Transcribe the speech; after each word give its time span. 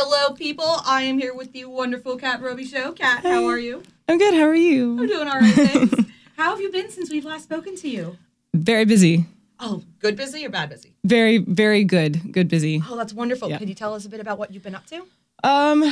Hello, 0.00 0.32
people. 0.32 0.76
I 0.86 1.02
am 1.02 1.18
here 1.18 1.34
with 1.34 1.52
the 1.52 1.64
wonderful 1.64 2.16
Kat 2.16 2.40
Robichaud. 2.40 2.94
Kat, 2.94 3.24
how 3.24 3.46
are 3.46 3.58
you? 3.58 3.82
I'm 4.06 4.16
good. 4.16 4.32
How 4.32 4.44
are 4.44 4.54
you? 4.54 4.92
I'm 4.96 5.08
doing 5.08 5.26
all 5.26 5.40
right, 5.40 5.52
thanks. 5.52 5.92
how 6.36 6.50
have 6.50 6.60
you 6.60 6.70
been 6.70 6.88
since 6.88 7.10
we've 7.10 7.24
last 7.24 7.42
spoken 7.42 7.74
to 7.74 7.88
you? 7.88 8.16
Very 8.54 8.84
busy. 8.84 9.26
Oh, 9.58 9.82
good 9.98 10.14
busy 10.14 10.46
or 10.46 10.50
bad 10.50 10.68
busy? 10.70 10.94
Very, 11.02 11.38
very 11.38 11.82
good. 11.82 12.30
Good 12.32 12.46
busy. 12.46 12.80
Oh, 12.88 12.96
that's 12.96 13.12
wonderful. 13.12 13.50
Yeah. 13.50 13.58
Could 13.58 13.68
you 13.68 13.74
tell 13.74 13.92
us 13.92 14.06
a 14.06 14.08
bit 14.08 14.20
about 14.20 14.38
what 14.38 14.54
you've 14.54 14.62
been 14.62 14.76
up 14.76 14.86
to? 14.86 15.04
Um, 15.42 15.82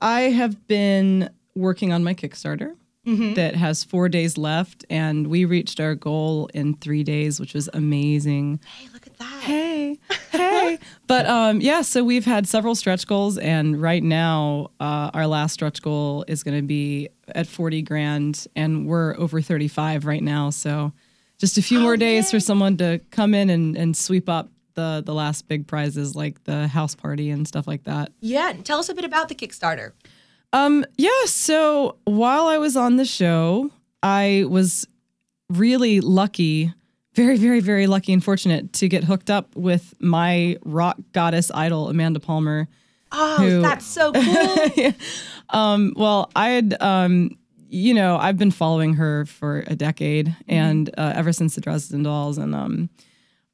I 0.00 0.22
have 0.22 0.66
been 0.66 1.28
working 1.54 1.92
on 1.92 2.02
my 2.02 2.14
Kickstarter 2.14 2.76
Mm-hmm. 3.06 3.32
that 3.32 3.56
has 3.56 3.82
four 3.82 4.10
days 4.10 4.36
left, 4.36 4.84
and 4.90 5.28
we 5.28 5.46
reached 5.46 5.80
our 5.80 5.94
goal 5.94 6.50
in 6.52 6.74
three 6.74 7.02
days, 7.02 7.40
which 7.40 7.54
was 7.54 7.68
amazing. 7.72 8.60
Hey, 8.78 8.88
look 8.92 9.06
at 9.06 9.09
that. 9.20 9.42
Hey, 9.42 9.98
hey. 10.32 10.78
But 11.06 11.26
um, 11.26 11.60
yeah, 11.60 11.82
so 11.82 12.04
we've 12.04 12.24
had 12.24 12.46
several 12.46 12.76
stretch 12.76 13.04
goals, 13.04 13.36
and 13.36 13.82
right 13.82 14.02
now, 14.02 14.70
uh, 14.78 15.10
our 15.12 15.26
last 15.26 15.54
stretch 15.54 15.82
goal 15.82 16.24
is 16.28 16.44
going 16.44 16.56
to 16.56 16.62
be 16.62 17.08
at 17.34 17.48
40 17.48 17.82
grand, 17.82 18.46
and 18.54 18.86
we're 18.86 19.16
over 19.18 19.40
35 19.40 20.06
right 20.06 20.22
now. 20.22 20.50
So 20.50 20.92
just 21.38 21.58
a 21.58 21.62
few 21.62 21.80
more 21.80 21.96
days 21.96 22.30
for 22.30 22.38
someone 22.38 22.76
to 22.76 23.00
come 23.10 23.34
in 23.34 23.50
and, 23.50 23.76
and 23.76 23.96
sweep 23.96 24.28
up 24.28 24.50
the, 24.74 25.02
the 25.04 25.12
last 25.12 25.48
big 25.48 25.66
prizes 25.66 26.14
like 26.14 26.44
the 26.44 26.68
house 26.68 26.94
party 26.94 27.30
and 27.30 27.48
stuff 27.48 27.66
like 27.66 27.84
that. 27.84 28.12
Yeah, 28.20 28.52
tell 28.62 28.78
us 28.78 28.88
a 28.88 28.94
bit 28.94 29.04
about 29.04 29.28
the 29.28 29.34
Kickstarter. 29.34 29.92
Um, 30.52 30.84
yeah, 30.96 31.10
so 31.26 31.96
while 32.04 32.46
I 32.46 32.58
was 32.58 32.76
on 32.76 32.96
the 32.96 33.04
show, 33.04 33.70
I 34.02 34.44
was 34.48 34.86
really 35.48 36.00
lucky, 36.00 36.72
very, 37.20 37.36
very, 37.36 37.60
very 37.60 37.86
lucky 37.86 38.12
and 38.14 38.24
fortunate 38.24 38.72
to 38.74 38.88
get 38.88 39.04
hooked 39.04 39.28
up 39.28 39.54
with 39.54 39.92
my 40.00 40.56
rock 40.64 40.96
goddess 41.12 41.50
idol, 41.52 41.88
Amanda 41.90 42.18
Palmer. 42.18 42.66
Oh, 43.12 43.36
Who- 43.36 43.60
that's 43.60 43.84
so 43.86 44.12
cool. 44.76 44.92
Um, 45.50 45.92
well, 45.96 46.30
I 46.34 46.50
had, 46.50 46.80
um, 46.80 47.36
you 47.68 47.92
know, 47.92 48.16
I've 48.16 48.38
been 48.38 48.50
following 48.50 48.94
her 48.94 49.26
for 49.26 49.64
a 49.66 49.74
decade 49.76 50.34
and 50.48 50.88
uh, 50.96 51.12
ever 51.14 51.32
since 51.32 51.56
the 51.56 51.60
Dresden 51.60 52.02
Dolls, 52.04 52.38
and 52.38 52.54
um, 52.54 52.88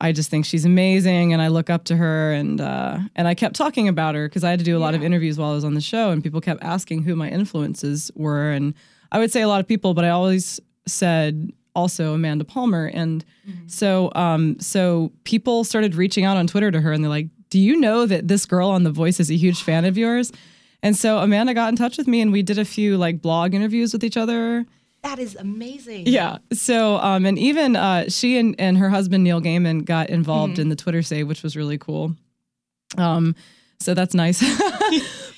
I 0.00 0.12
just 0.12 0.30
think 0.30 0.44
she's 0.44 0.64
amazing, 0.64 1.32
and 1.32 1.42
I 1.42 1.48
look 1.48 1.68
up 1.68 1.84
to 1.84 1.96
her, 1.96 2.32
and 2.32 2.60
uh, 2.60 2.98
and 3.16 3.26
I 3.26 3.34
kept 3.34 3.56
talking 3.56 3.88
about 3.88 4.14
her 4.14 4.28
because 4.28 4.44
I 4.44 4.50
had 4.50 4.58
to 4.60 4.64
do 4.64 4.76
a 4.76 4.78
lot 4.78 4.94
of 4.94 5.02
interviews 5.02 5.38
while 5.38 5.50
I 5.50 5.54
was 5.54 5.64
on 5.64 5.74
the 5.74 5.80
show, 5.80 6.10
and 6.10 6.22
people 6.22 6.40
kept 6.40 6.62
asking 6.62 7.02
who 7.02 7.16
my 7.16 7.28
influences 7.28 8.10
were, 8.14 8.52
and 8.52 8.74
I 9.10 9.18
would 9.18 9.32
say 9.32 9.40
a 9.42 9.48
lot 9.48 9.60
of 9.60 9.66
people, 9.66 9.92
but 9.94 10.04
I 10.04 10.10
always 10.10 10.60
said 10.86 11.50
also 11.76 12.14
Amanda 12.14 12.44
Palmer, 12.44 12.86
and 12.86 13.24
so 13.68 14.10
um, 14.16 14.58
so 14.58 15.12
people 15.22 15.62
started 15.62 15.94
reaching 15.94 16.24
out 16.24 16.36
on 16.36 16.46
Twitter 16.48 16.70
to 16.72 16.80
her, 16.80 16.92
and 16.92 17.04
they're 17.04 17.08
like, 17.08 17.28
"Do 17.50 17.60
you 17.60 17.78
know 17.78 18.06
that 18.06 18.26
this 18.26 18.46
girl 18.46 18.70
on 18.70 18.82
The 18.82 18.90
Voice 18.90 19.20
is 19.20 19.30
a 19.30 19.36
huge 19.36 19.62
fan 19.62 19.84
of 19.84 19.96
yours?" 19.96 20.32
And 20.82 20.96
so 20.96 21.18
Amanda 21.18 21.54
got 21.54 21.68
in 21.68 21.76
touch 21.76 21.96
with 21.98 22.06
me, 22.08 22.20
and 22.20 22.32
we 22.32 22.42
did 22.42 22.58
a 22.58 22.64
few 22.64 22.96
like 22.96 23.22
blog 23.22 23.54
interviews 23.54 23.92
with 23.92 24.02
each 24.02 24.16
other. 24.16 24.64
that 25.02 25.18
is 25.18 25.36
amazing. 25.36 26.06
Yeah. 26.06 26.38
So, 26.52 26.96
um, 26.98 27.26
and 27.26 27.38
even 27.38 27.76
uh, 27.76 28.08
she 28.08 28.38
and, 28.38 28.54
and 28.58 28.76
her 28.78 28.90
husband 28.90 29.22
Neil 29.22 29.40
Gaiman 29.40 29.84
got 29.84 30.10
involved 30.10 30.58
in 30.58 30.68
the 30.68 30.76
Twitter 30.76 31.02
save, 31.02 31.28
which 31.28 31.42
was 31.44 31.56
really 31.56 31.78
cool. 31.78 32.14
Um, 32.98 33.34
so 33.78 33.94
that's 33.94 34.14
nice. 34.14 34.40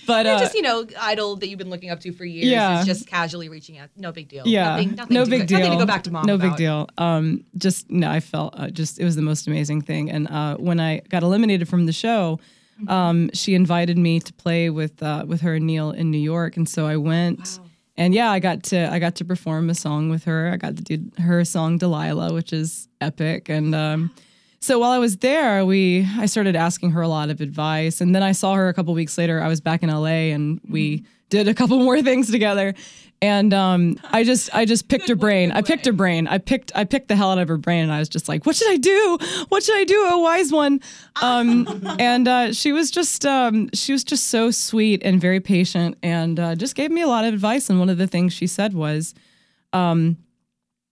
but 0.08 0.26
uh, 0.26 0.38
just, 0.40 0.54
you 0.54 0.62
know, 0.62 0.84
idol 1.00 1.36
that 1.36 1.48
you've 1.48 1.58
been 1.58 1.70
looking 1.70 1.90
up 1.90 2.00
to 2.00 2.12
for 2.12 2.24
years. 2.24 2.46
Yeah. 2.46 2.80
Is 2.80 2.86
just 2.86 3.06
casually 3.06 3.48
reaching 3.48 3.78
out. 3.78 3.90
No 3.96 4.10
big 4.10 4.28
deal. 4.28 4.42
yeah, 4.46 4.70
Nothing, 4.70 4.94
nothing 4.96 5.14
no 5.14 5.24
to 5.24 5.30
big 5.30 5.46
deal. 5.46 5.58
Nothing 5.60 5.72
to 5.78 5.78
go 5.78 5.86
back 5.86 6.02
to 6.04 6.10
mom 6.10 6.26
No 6.26 6.36
big 6.36 6.56
deal. 6.56 6.88
Um, 6.98 7.44
just 7.56 7.88
no, 7.90 8.10
I 8.10 8.18
felt 8.18 8.54
uh, 8.58 8.68
just 8.70 8.98
it 8.98 9.04
was 9.04 9.14
the 9.14 9.22
most 9.22 9.46
amazing 9.46 9.82
thing. 9.82 10.10
And 10.10 10.26
uh, 10.28 10.56
when 10.56 10.80
I 10.80 10.98
got 11.08 11.22
eliminated 11.22 11.68
from 11.68 11.86
the 11.86 11.92
show, 11.92 12.40
Mm-hmm. 12.78 12.90
um, 12.90 13.30
she 13.34 13.54
invited 13.54 13.98
me 13.98 14.20
to 14.20 14.32
play 14.34 14.70
with 14.70 15.02
uh, 15.02 15.24
with 15.26 15.40
her 15.40 15.54
and 15.54 15.66
Neil 15.66 15.90
in 15.90 16.12
New 16.12 16.18
York, 16.20 16.56
and 16.56 16.68
so 16.68 16.86
I 16.86 16.96
went. 16.96 17.58
And 17.96 18.14
yeah, 18.14 18.30
I 18.30 18.38
got 18.38 18.62
to 18.70 18.88
I 18.92 19.00
got 19.00 19.16
to 19.16 19.24
perform 19.24 19.68
a 19.68 19.74
song 19.74 20.10
with 20.10 20.22
her. 20.26 20.52
I 20.52 20.56
got 20.58 20.76
to 20.76 20.82
do 20.84 21.10
her 21.20 21.44
song 21.44 21.78
Delilah, 21.78 22.32
which 22.32 22.52
is 22.52 22.86
epic. 23.00 23.48
And 23.48 23.74
um, 23.74 24.12
so 24.60 24.78
while 24.78 24.90
I 24.90 24.98
was 24.98 25.18
there, 25.18 25.64
we 25.64 26.06
I 26.16 26.26
started 26.26 26.56
asking 26.56 26.90
her 26.92 27.02
a 27.02 27.08
lot 27.08 27.30
of 27.30 27.40
advice, 27.40 28.00
and 28.00 28.14
then 28.14 28.22
I 28.22 28.32
saw 28.32 28.54
her 28.54 28.68
a 28.68 28.74
couple 28.74 28.92
weeks 28.94 29.16
later. 29.16 29.40
I 29.40 29.48
was 29.48 29.60
back 29.60 29.82
in 29.82 29.90
LA, 29.90 30.32
and 30.34 30.60
we 30.68 31.04
did 31.30 31.48
a 31.48 31.54
couple 31.54 31.78
more 31.84 32.02
things 32.02 32.30
together. 32.30 32.74
And 33.20 33.52
um, 33.52 33.98
I 34.04 34.22
just 34.22 34.54
I 34.54 34.64
just 34.64 34.88
picked 34.88 35.08
her 35.08 35.16
brain. 35.16 35.50
I 35.50 35.62
picked 35.62 35.86
her 35.86 35.92
brain. 35.92 36.28
I 36.28 36.38
picked 36.38 36.70
I 36.74 36.84
picked 36.84 37.08
the 37.08 37.16
hell 37.16 37.32
out 37.32 37.38
of 37.38 37.48
her 37.48 37.56
brain, 37.56 37.82
and 37.82 37.92
I 37.92 37.98
was 37.98 38.08
just 38.08 38.28
like, 38.28 38.46
"What 38.46 38.54
should 38.54 38.70
I 38.70 38.76
do? 38.76 39.18
What 39.48 39.64
should 39.64 39.76
I 39.76 39.84
do? 39.84 40.04
A 40.04 40.20
wise 40.20 40.52
one." 40.52 40.80
Um, 41.20 41.66
and 41.98 42.28
uh, 42.28 42.52
she 42.52 42.70
was 42.70 42.92
just 42.92 43.26
um, 43.26 43.70
she 43.74 43.92
was 43.92 44.04
just 44.04 44.28
so 44.28 44.52
sweet 44.52 45.02
and 45.04 45.20
very 45.20 45.40
patient, 45.40 45.98
and 46.02 46.38
uh, 46.38 46.54
just 46.54 46.76
gave 46.76 46.92
me 46.92 47.00
a 47.00 47.08
lot 47.08 47.24
of 47.24 47.34
advice. 47.34 47.68
And 47.68 47.80
one 47.80 47.88
of 47.88 47.98
the 47.98 48.06
things 48.06 48.32
she 48.32 48.46
said 48.46 48.72
was, 48.72 49.14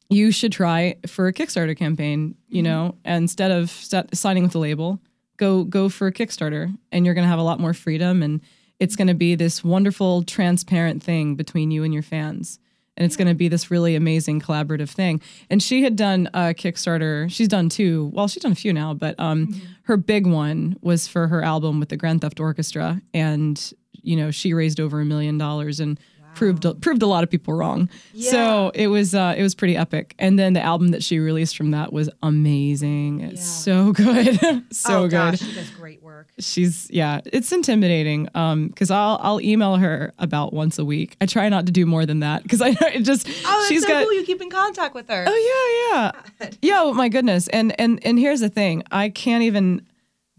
you 0.08 0.30
should 0.30 0.52
try 0.52 0.96
for 1.06 1.26
a 1.26 1.32
Kickstarter 1.32 1.76
campaign, 1.76 2.36
you 2.48 2.62
know, 2.62 2.96
and 3.04 3.22
instead 3.24 3.50
of 3.50 3.70
st- 3.70 4.16
signing 4.16 4.44
with 4.44 4.52
the 4.52 4.58
label, 4.58 5.00
go 5.36 5.64
go 5.64 5.88
for 5.88 6.06
a 6.06 6.12
Kickstarter 6.12 6.76
and 6.92 7.04
you're 7.04 7.14
going 7.14 7.24
to 7.24 7.28
have 7.28 7.38
a 7.38 7.42
lot 7.42 7.60
more 7.60 7.74
freedom 7.74 8.22
and 8.22 8.40
it's 8.78 8.96
going 8.96 9.08
to 9.08 9.14
be 9.14 9.34
this 9.34 9.64
wonderful 9.64 10.22
transparent 10.22 11.02
thing 11.02 11.34
between 11.34 11.70
you 11.70 11.82
and 11.82 11.94
your 11.94 12.02
fans. 12.02 12.58
And 12.98 13.04
it's 13.04 13.16
going 13.16 13.28
to 13.28 13.34
be 13.34 13.48
this 13.48 13.70
really 13.70 13.94
amazing 13.94 14.40
collaborative 14.40 14.88
thing. 14.88 15.20
And 15.50 15.62
she 15.62 15.82
had 15.82 15.96
done 15.96 16.30
a 16.32 16.54
Kickstarter. 16.54 17.30
She's 17.30 17.48
done 17.48 17.68
two. 17.68 18.10
Well, 18.14 18.26
she's 18.26 18.42
done 18.42 18.52
a 18.52 18.56
few 18.56 18.72
now, 18.72 18.94
but 18.94 19.14
um, 19.18 19.60
her 19.82 19.98
big 19.98 20.26
one 20.26 20.76
was 20.80 21.06
for 21.06 21.28
her 21.28 21.42
album 21.42 21.78
with 21.78 21.90
the 21.90 21.96
Grand 21.98 22.22
Theft 22.22 22.40
Orchestra, 22.40 23.02
and 23.12 23.72
you 23.92 24.16
know 24.16 24.30
she 24.30 24.54
raised 24.54 24.80
over 24.80 25.00
a 25.00 25.04
million 25.04 25.36
dollars 25.36 25.78
and 25.78 26.00
proved 26.36 26.64
proved 26.80 27.02
a 27.02 27.06
lot 27.06 27.24
of 27.24 27.30
people 27.30 27.54
wrong. 27.54 27.88
So 28.14 28.70
it 28.74 28.88
was 28.88 29.14
uh, 29.14 29.34
it 29.36 29.42
was 29.42 29.54
pretty 29.54 29.76
epic. 29.76 30.14
And 30.18 30.38
then 30.38 30.52
the 30.52 30.60
album 30.60 30.88
that 30.88 31.02
she 31.02 31.18
released 31.18 31.56
from 31.56 31.72
that 31.72 31.92
was 31.92 32.08
amazing. 32.22 33.20
It's 33.20 33.44
so 33.44 33.92
good, 33.92 34.38
so 34.72 34.98
oh, 34.98 35.02
good. 35.02 35.10
gosh, 35.10 35.38
she 35.40 35.54
does 35.54 35.70
great 35.70 36.02
work. 36.02 36.28
She's 36.38 36.88
yeah, 36.90 37.20
it's 37.26 37.50
intimidating. 37.50 38.28
Um, 38.34 38.68
because 38.68 38.90
I'll 38.90 39.18
I'll 39.22 39.40
email 39.40 39.76
her 39.76 40.12
about 40.18 40.52
once 40.52 40.78
a 40.78 40.84
week. 40.84 41.16
I 41.20 41.26
try 41.26 41.48
not 41.48 41.66
to 41.66 41.72
do 41.72 41.86
more 41.86 42.06
than 42.06 42.20
that 42.20 42.42
because 42.42 42.60
I 42.60 42.68
it 42.68 43.02
just 43.02 43.26
Oh, 43.28 43.32
that's 43.32 43.68
she's 43.68 43.82
so 43.82 43.88
got 43.88 44.04
cool. 44.04 44.12
You 44.12 44.24
keep 44.24 44.42
in 44.42 44.50
contact 44.50 44.94
with 44.94 45.08
her. 45.08 45.24
Oh 45.26 45.90
yeah, 45.90 46.12
yeah, 46.40 46.50
yeah. 46.62 46.80
Oh 46.82 46.92
my 46.92 47.08
goodness. 47.08 47.48
And 47.48 47.78
and 47.80 48.04
and 48.04 48.18
here's 48.18 48.40
the 48.40 48.50
thing: 48.50 48.82
I 48.90 49.08
can't 49.08 49.42
even 49.42 49.86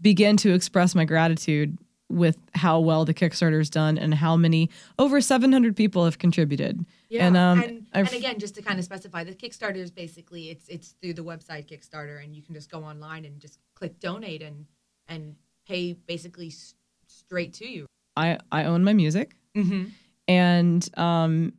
begin 0.00 0.36
to 0.38 0.54
express 0.54 0.94
my 0.94 1.04
gratitude 1.04 1.76
with 2.18 2.36
how 2.54 2.80
well 2.80 3.04
the 3.04 3.14
Kickstarter's 3.14 3.70
done 3.70 3.96
and 3.96 4.12
how 4.14 4.36
many 4.36 4.68
over 4.98 5.20
700 5.20 5.74
people 5.76 6.04
have 6.04 6.18
contributed. 6.18 6.84
Yeah, 7.08 7.26
and 7.26 7.36
um, 7.36 7.62
and, 7.62 7.86
and 7.92 8.12
again, 8.12 8.38
just 8.38 8.54
to 8.56 8.62
kind 8.62 8.78
of 8.78 8.84
specify, 8.84 9.24
the 9.24 9.32
Kickstarter 9.34 9.76
is 9.76 9.90
basically 9.90 10.50
it's 10.50 10.68
it's 10.68 10.88
through 11.00 11.14
the 11.14 11.24
website 11.24 11.66
Kickstarter, 11.66 12.22
and 12.22 12.34
you 12.36 12.42
can 12.42 12.54
just 12.54 12.70
go 12.70 12.82
online 12.84 13.24
and 13.24 13.40
just 13.40 13.58
click 13.74 13.98
donate 14.00 14.42
and 14.42 14.66
and 15.08 15.36
pay 15.66 15.94
basically 16.06 16.48
s- 16.48 16.74
straight 17.06 17.54
to 17.54 17.66
you. 17.68 17.86
I 18.16 18.38
I 18.52 18.64
own 18.64 18.84
my 18.84 18.92
music, 18.92 19.36
Mm-hmm. 19.56 19.84
and 20.28 20.98
um, 20.98 21.52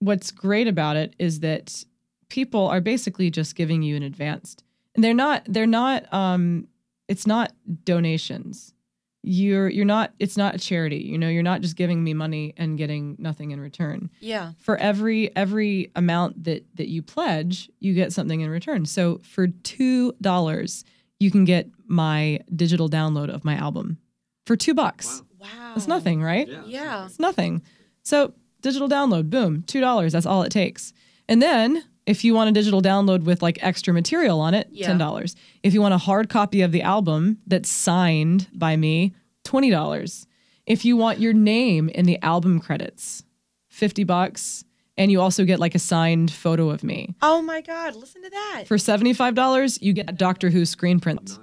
what's 0.00 0.30
great 0.30 0.68
about 0.68 0.96
it 0.96 1.14
is 1.18 1.40
that 1.40 1.84
people 2.28 2.66
are 2.68 2.80
basically 2.80 3.30
just 3.30 3.54
giving 3.56 3.82
you 3.82 3.96
an 3.96 4.02
advanced, 4.02 4.64
and 4.94 5.02
they're 5.02 5.14
not 5.14 5.42
they're 5.46 5.66
not 5.66 6.12
um, 6.12 6.66
it's 7.08 7.26
not 7.26 7.52
donations. 7.84 8.74
You're 9.22 9.68
you're 9.68 9.84
not 9.84 10.12
it's 10.18 10.36
not 10.36 10.54
a 10.54 10.58
charity. 10.58 10.98
You 10.98 11.18
know, 11.18 11.28
you're 11.28 11.42
not 11.42 11.60
just 11.60 11.76
giving 11.76 12.02
me 12.02 12.14
money 12.14 12.54
and 12.56 12.78
getting 12.78 13.16
nothing 13.18 13.50
in 13.50 13.60
return. 13.60 14.10
Yeah. 14.20 14.52
for 14.58 14.76
every 14.78 15.34
every 15.36 15.90
amount 15.94 16.44
that 16.44 16.64
that 16.76 16.88
you 16.88 17.02
pledge, 17.02 17.68
you 17.80 17.92
get 17.92 18.12
something 18.12 18.40
in 18.40 18.48
return. 18.48 18.86
So 18.86 19.20
for 19.22 19.48
two 19.48 20.14
dollars, 20.22 20.84
you 21.18 21.30
can 21.30 21.44
get 21.44 21.68
my 21.86 22.40
digital 22.56 22.88
download 22.88 23.28
of 23.28 23.44
my 23.44 23.56
album 23.56 23.98
for 24.46 24.56
two 24.56 24.72
bucks. 24.74 25.22
Wow. 25.38 25.48
That's 25.74 25.86
nothing, 25.88 26.22
right? 26.22 26.48
Yeah. 26.66 27.04
It's 27.06 27.18
nothing. 27.18 27.62
So 28.02 28.32
digital 28.62 28.88
download, 28.88 29.28
boom, 29.28 29.62
two 29.66 29.80
dollars. 29.80 30.12
That's 30.14 30.26
all 30.26 30.42
it 30.44 30.50
takes. 30.50 30.94
And 31.28 31.42
then 31.42 31.84
if 32.10 32.24
you 32.24 32.34
want 32.34 32.50
a 32.50 32.52
digital 32.52 32.82
download 32.82 33.22
with 33.22 33.40
like 33.42 33.58
extra 33.62 33.92
material 33.94 34.40
on 34.40 34.52
it, 34.54 34.68
Yeah. 34.70 34.86
ten 34.88 34.98
dollars. 34.98 35.36
If 35.62 35.72
you 35.74 35.80
want 35.80 35.94
a 35.94 35.98
hard 35.98 36.28
copy 36.28 36.60
of 36.62 36.72
the 36.72 36.82
album 36.82 37.38
that's 37.46 37.70
signed 37.70 38.48
by 38.52 38.76
me, 38.76 39.14
twenty 39.44 39.70
dollars. 39.70 40.26
If 40.66 40.84
you 40.84 40.96
want 40.96 41.18
your 41.20 41.32
name 41.32 41.88
in 41.88 42.04
the 42.06 42.18
album 42.22 42.60
credits, 42.60 43.24
fifty 43.68 44.04
bucks. 44.04 44.64
And 44.96 45.10
you 45.10 45.18
also 45.22 45.46
get 45.46 45.58
like 45.58 45.74
a 45.74 45.78
signed 45.78 46.30
photo 46.30 46.68
of 46.68 46.84
me. 46.84 47.14
Oh 47.22 47.40
my 47.40 47.62
God! 47.62 47.94
Listen 47.96 48.22
to 48.22 48.28
that. 48.28 48.64
For 48.66 48.76
$75, 48.76 49.78
you 49.80 49.94
get 49.94 50.10
a 50.10 50.12
Doctor 50.12 50.50
Who 50.50 50.66
screen 50.66 51.00
print 51.00 51.38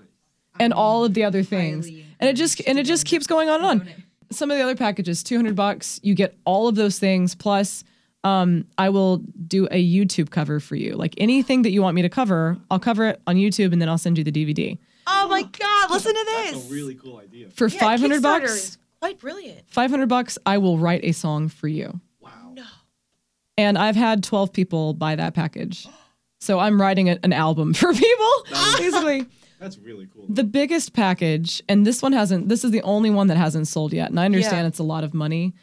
and 0.59 0.71
all 0.73 1.03
of 1.05 1.15
the 1.15 1.23
other 1.23 1.41
things. 1.41 1.87
And 2.19 2.29
it 2.29 2.35
just 2.35 2.61
and 2.67 2.77
it 2.77 2.85
just 2.85 3.05
keeps 3.05 3.25
going 3.25 3.49
on 3.49 3.61
and 3.63 3.81
on. 3.81 3.89
Some 4.31 4.51
of 4.51 4.57
the 4.57 4.63
other 4.63 4.75
packages, 4.75 5.23
200 5.23 5.55
bucks, 5.55 5.99
you 6.03 6.13
get 6.13 6.37
all 6.45 6.67
of 6.67 6.75
those 6.75 6.99
things 6.99 7.33
plus 7.33 7.83
um, 8.23 8.65
I 8.77 8.89
will 8.89 9.17
do 9.47 9.65
a 9.71 9.83
YouTube 9.83 10.29
cover 10.29 10.59
for 10.59 10.75
you. 10.75 10.93
Like 10.95 11.13
anything 11.17 11.61
that 11.61 11.71
you 11.71 11.81
want 11.81 11.95
me 11.95 12.01
to 12.01 12.09
cover, 12.09 12.57
I'll 12.71 12.79
cover 12.79 13.05
it 13.05 13.21
on 13.27 13.35
YouTube 13.35 13.71
and 13.73 13.81
then 13.81 13.89
I'll 13.89 13.97
send 13.97 14.17
you 14.17 14.23
the 14.23 14.31
DVD. 14.31 14.77
oh 15.05 15.27
my 15.29 15.43
God! 15.43 15.91
Listen 15.91 16.13
to 16.13 16.25
this. 16.25 16.51
That's 16.51 16.69
a 16.69 16.73
really 16.73 16.95
cool 16.95 17.17
idea. 17.17 17.49
For 17.51 17.67
Yeah, 17.67 17.79
500 17.79 18.21
bucks, 18.21 18.77
Quite 18.99 19.19
brilliant. 19.19 19.61
500 19.67 20.07
bucks, 20.09 20.37
I 20.45 20.57
will 20.57 20.77
write 20.79 21.01
a 21.03 21.11
song 21.11 21.49
for 21.49 21.67
you. 21.67 22.01
Wow. 22.19 22.51
No. 22.53 22.63
And 23.57 23.77
I've 23.77 23.95
had 23.95 24.23
12 24.23 24.51
people 24.51 24.93
buy 24.93 25.15
that 25.15 25.33
package. 25.35 25.87
So 26.39 26.59
I'm 26.59 26.81
writing 26.81 27.09
a, 27.09 27.17
an 27.23 27.31
album 27.33 27.73
for 27.75 27.93
people, 27.93 28.45
basically. 28.77 29.25
That's 29.59 29.77
really 29.79 30.07
cool. 30.13 30.25
The 30.29 30.43
biggest 30.43 30.93
package, 30.93 31.63
and 31.67 31.85
this 31.85 32.01
one 32.01 32.13
hasn't, 32.13 32.47
this 32.47 32.63
is 32.63 32.69
the 32.71 32.81
only 32.83 33.09
one 33.09 33.27
that 33.27 33.37
hasn't 33.37 33.67
sold 33.67 33.91
yet. 33.91 34.09
And 34.11 34.19
I 34.19 34.25
understand 34.25 34.63
Yeah. 34.65 34.67
it's 34.67 34.79
a 34.79 34.83
lot 34.83 35.03
of 35.03 35.13
money, 35.15 35.53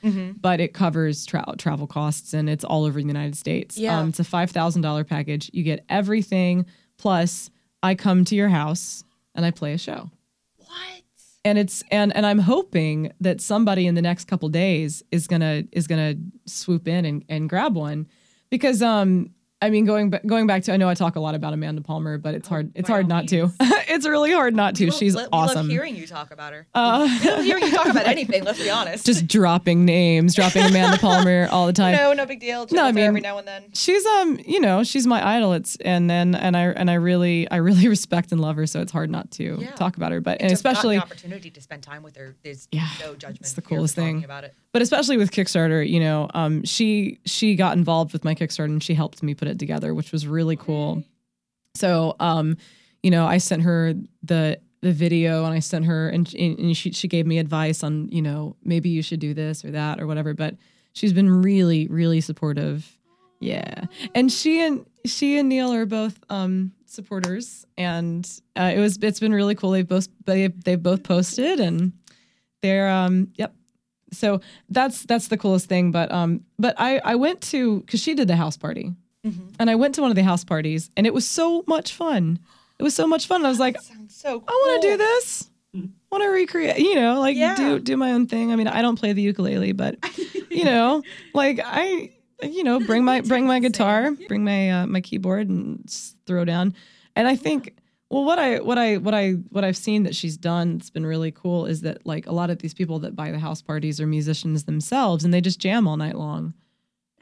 but 0.40 0.58
it 0.60 0.74
covers 0.74 1.24
tra- 1.24 1.54
travel 1.58 1.86
costs 1.86 2.34
and 2.34 2.50
it's 2.50 2.64
all 2.64 2.84
over 2.84 3.00
the 3.00 3.06
United 3.06 3.36
States. 3.36 3.78
Yeah. 3.78 3.98
Um, 4.00 4.08
it's 4.08 4.18
a 4.20 4.24
$5,000 4.24 5.04
package. 5.06 5.50
You 5.52 5.62
get 5.62 5.84
everything, 5.88 6.66
plus 6.98 7.50
I 7.82 7.94
come 7.94 8.24
to 8.24 8.34
your 8.34 8.48
house 8.48 9.04
and 9.34 9.44
I 9.46 9.50
play 9.52 9.72
a 9.74 9.78
show. 9.78 10.10
What? 10.58 11.02
and 11.46 11.58
it's 11.58 11.84
and 11.90 12.14
and 12.16 12.24
I'm 12.24 12.38
hoping 12.38 13.12
that 13.20 13.38
somebody 13.40 13.86
in 13.86 13.94
the 13.94 14.00
next 14.02 14.24
couple 14.26 14.48
days 14.48 15.02
is 15.12 15.26
gonna 15.26 15.64
is 15.72 15.86
gonna 15.86 16.14
swoop 16.46 16.88
in 16.88 17.04
and, 17.04 17.22
and 17.28 17.48
grab 17.50 17.74
one 17.76 18.06
because 18.48 18.80
um 18.80 19.28
I 19.62 19.70
mean 19.70 19.86
going 19.86 20.10
ba- 20.10 20.20
going 20.26 20.46
back 20.46 20.64
to 20.64 20.72
I 20.72 20.76
know 20.76 20.88
I 20.90 20.94
talk 20.94 21.16
a 21.16 21.20
lot 21.20 21.34
about 21.34 21.54
Amanda 21.54 21.80
Palmer 21.80 22.18
but 22.18 22.34
it's 22.34 22.46
hard 22.46 22.72
it's 22.74 22.88
hard 22.88 23.08
not 23.08 23.28
to 23.28 23.50
it's 23.60 24.06
really 24.06 24.30
hard 24.32 24.54
not 24.54 24.74
to 24.76 24.90
she's 24.90 25.14
love- 25.14 25.28
we 25.32 25.38
love 25.38 25.50
awesome 25.50 25.70
hearing 25.70 25.96
you 25.96 26.06
talk 26.06 26.32
about 26.32 26.52
her. 26.52 26.66
uh, 26.74 27.06
hearing 27.42 27.62
you 27.64 27.70
talk 27.70 27.86
about 27.86 28.06
anything. 28.06 28.44
Let's 28.44 28.58
be 28.62 28.68
honest. 28.68 29.06
just 29.06 29.26
dropping 29.26 29.86
names 29.86 30.34
dropping 30.34 30.64
Amanda 30.64 30.98
Palmer 30.98 31.48
all 31.50 31.66
the 31.66 31.72
time 31.72 31.94
no, 31.96 32.12
no 32.12 32.26
big 32.26 32.40
deal. 32.40 32.66
No, 32.72 32.82
I 32.82 32.84
No, 32.84 32.88
I 32.88 32.92
mean- 32.92 33.04
every 33.04 33.20
now 33.22 33.38
and 33.38 33.48
then. 33.48 33.64
she's 33.72 34.04
um 34.04 34.38
you 34.44 34.60
know 34.60 34.82
she's 34.84 35.06
my 35.06 35.26
idol 35.36 35.54
it's 35.54 35.76
and 35.76 36.10
then 36.10 36.34
and 36.34 36.56
I 36.58 36.64
and 36.70 36.90
I 36.90 36.94
really 36.94 37.50
I 37.50 37.56
really 37.56 37.88
respect 37.88 38.32
and 38.32 38.40
love 38.42 38.56
her 38.56 38.66
so 38.66 38.80
it's 38.82 38.92
hard 38.92 39.08
not 39.08 39.30
to 39.32 39.58
Yeah. 39.62 39.70
talk 39.72 39.96
about 39.96 40.12
her 40.12 40.20
but 40.20 40.42
and 40.42 40.52
especially 40.52 40.96
the 40.96 41.02
opportunity 41.02 41.48
to 41.50 41.60
spend 41.62 41.82
time 41.82 42.02
with 42.02 42.16
her. 42.16 42.34
There's 42.42 42.68
Yeah, 42.70 42.86
no 43.00 43.14
judgment. 43.14 43.40
it's 43.40 43.52
the 43.54 43.62
coolest 43.62 43.94
thing. 43.94 44.24
about 44.24 44.44
it. 44.44 44.54
but 44.72 44.82
especially 44.82 45.16
with 45.16 45.30
Kickstarter, 45.30 45.88
you 45.88 46.00
know, 46.00 46.28
um, 46.34 46.64
she 46.64 47.18
she 47.24 47.54
got 47.54 47.76
involved 47.78 48.12
with 48.12 48.24
my 48.24 48.34
Kickstarter 48.34 48.64
and 48.66 48.82
she 48.82 48.92
helped 48.92 49.22
me 49.22 49.32
put 49.34 49.43
it 49.46 49.58
together, 49.58 49.94
which 49.94 50.12
was 50.12 50.26
really 50.26 50.56
cool. 50.56 51.02
So, 51.74 52.16
um, 52.20 52.56
you 53.02 53.10
know, 53.10 53.26
I 53.26 53.38
sent 53.38 53.62
her 53.62 53.94
the 54.22 54.60
the 54.80 54.92
video 54.92 55.46
and 55.46 55.54
I 55.54 55.60
sent 55.60 55.86
her 55.86 56.10
and, 56.10 56.32
and 56.34 56.76
she 56.76 56.92
she 56.92 57.08
gave 57.08 57.26
me 57.26 57.38
advice 57.38 57.82
on 57.82 58.08
you 58.10 58.20
know 58.20 58.54
maybe 58.62 58.90
you 58.90 59.00
should 59.02 59.20
do 59.20 59.32
this 59.32 59.64
or 59.64 59.70
that 59.72 60.00
or 60.00 60.06
whatever. 60.06 60.34
But 60.34 60.56
she's 60.92 61.12
been 61.12 61.42
really 61.42 61.86
really 61.88 62.20
supportive. 62.20 62.98
Yeah, 63.40 63.84
and 64.14 64.30
she 64.30 64.60
and 64.60 64.86
she 65.04 65.38
and 65.38 65.48
Neil 65.48 65.72
are 65.72 65.86
both 65.86 66.18
um, 66.30 66.72
supporters, 66.86 67.66
and 67.76 68.28
uh, 68.56 68.72
it 68.74 68.78
was 68.78 68.98
it's 69.02 69.20
been 69.20 69.34
really 69.34 69.54
cool. 69.54 69.70
They've 69.70 69.86
both 69.86 70.08
they 70.24 70.48
they've 70.48 70.82
both 70.82 71.02
posted 71.02 71.60
and 71.60 71.92
they're 72.64 72.88
um 72.88 73.28
yep 73.34 73.54
so 74.10 74.40
that's 74.70 75.02
that's 75.04 75.28
the 75.28 75.36
coolest 75.36 75.68
thing 75.68 75.90
but 75.90 76.10
um 76.10 76.42
but 76.58 76.74
i 76.78 76.98
i 77.04 77.14
went 77.14 77.42
to 77.42 77.80
because 77.80 78.00
she 78.00 78.14
did 78.14 78.26
the 78.26 78.36
house 78.36 78.56
party 78.56 78.90
and 79.58 79.70
i 79.70 79.74
went 79.74 79.94
to 79.94 80.00
one 80.02 80.10
of 80.10 80.16
the 80.16 80.22
house 80.24 80.44
parties 80.44 80.90
and 80.96 81.06
it 81.06 81.14
was 81.14 81.26
so 81.26 81.64
much 81.66 81.92
fun. 81.94 82.38
It 82.78 82.82
was 82.82 82.94
so 82.94 83.06
much 83.06 83.26
fun. 83.26 83.44
I 83.46 83.48
was 83.48 83.60
like 83.60 83.76
so 84.08 84.40
cool. 84.40 84.44
i 84.48 84.52
want 84.52 84.82
to 84.82 84.88
do 84.88 84.96
this. 84.96 85.48
I 85.76 85.78
want 86.10 86.22
to 86.24 86.28
recreate 86.28 86.78
you 86.78 86.94
know 86.94 87.20
like 87.20 87.36
Yeah. 87.36 87.54
do 87.56 87.78
do 87.80 87.96
my 87.96 88.12
own 88.12 88.26
thing. 88.26 88.52
I 88.52 88.56
mean 88.56 88.68
i 88.68 88.82
don't 88.82 88.98
play 88.98 89.12
the 89.12 89.22
ukulele 89.22 89.72
but 89.72 89.96
you 90.50 90.64
know 90.64 91.02
like 91.34 91.60
i 91.64 92.10
you 92.42 92.62
know 92.64 92.80
bring 92.80 93.04
my 93.04 93.20
bring 93.32 93.46
my 93.46 93.60
guitar 93.60 94.10
bring 94.28 94.44
my 94.44 94.70
uh, 94.70 94.86
my 94.86 95.00
keyboard 95.00 95.48
and 95.48 95.88
throw 96.26 96.44
down. 96.44 96.74
And 97.16 97.26
i 97.28 97.36
think 97.36 97.74
well 98.10 98.24
what 98.24 98.38
i 98.38 98.58
what 98.60 98.76
i 98.78 98.96
what 98.98 99.14
i 99.14 99.30
what 99.54 99.64
i've 99.64 99.76
seen 99.76 100.02
that 100.02 100.14
she's 100.14 100.36
done 100.36 100.78
that's 100.78 100.90
been 100.90 101.06
really 101.06 101.30
cool 101.32 101.64
is 101.66 101.80
that 101.82 102.04
like 102.06 102.26
a 102.26 102.32
lot 102.32 102.50
of 102.50 102.58
these 102.58 102.74
people 102.74 102.98
that 103.00 103.16
buy 103.16 103.30
the 103.30 103.38
house 103.38 103.62
parties 103.62 104.00
are 104.00 104.06
musicians 104.06 104.64
themselves 104.64 105.24
and 105.24 105.32
they 105.32 105.40
just 105.40 105.58
jam 105.58 105.88
all 105.88 105.96
night 105.96 106.16
long 106.16 106.52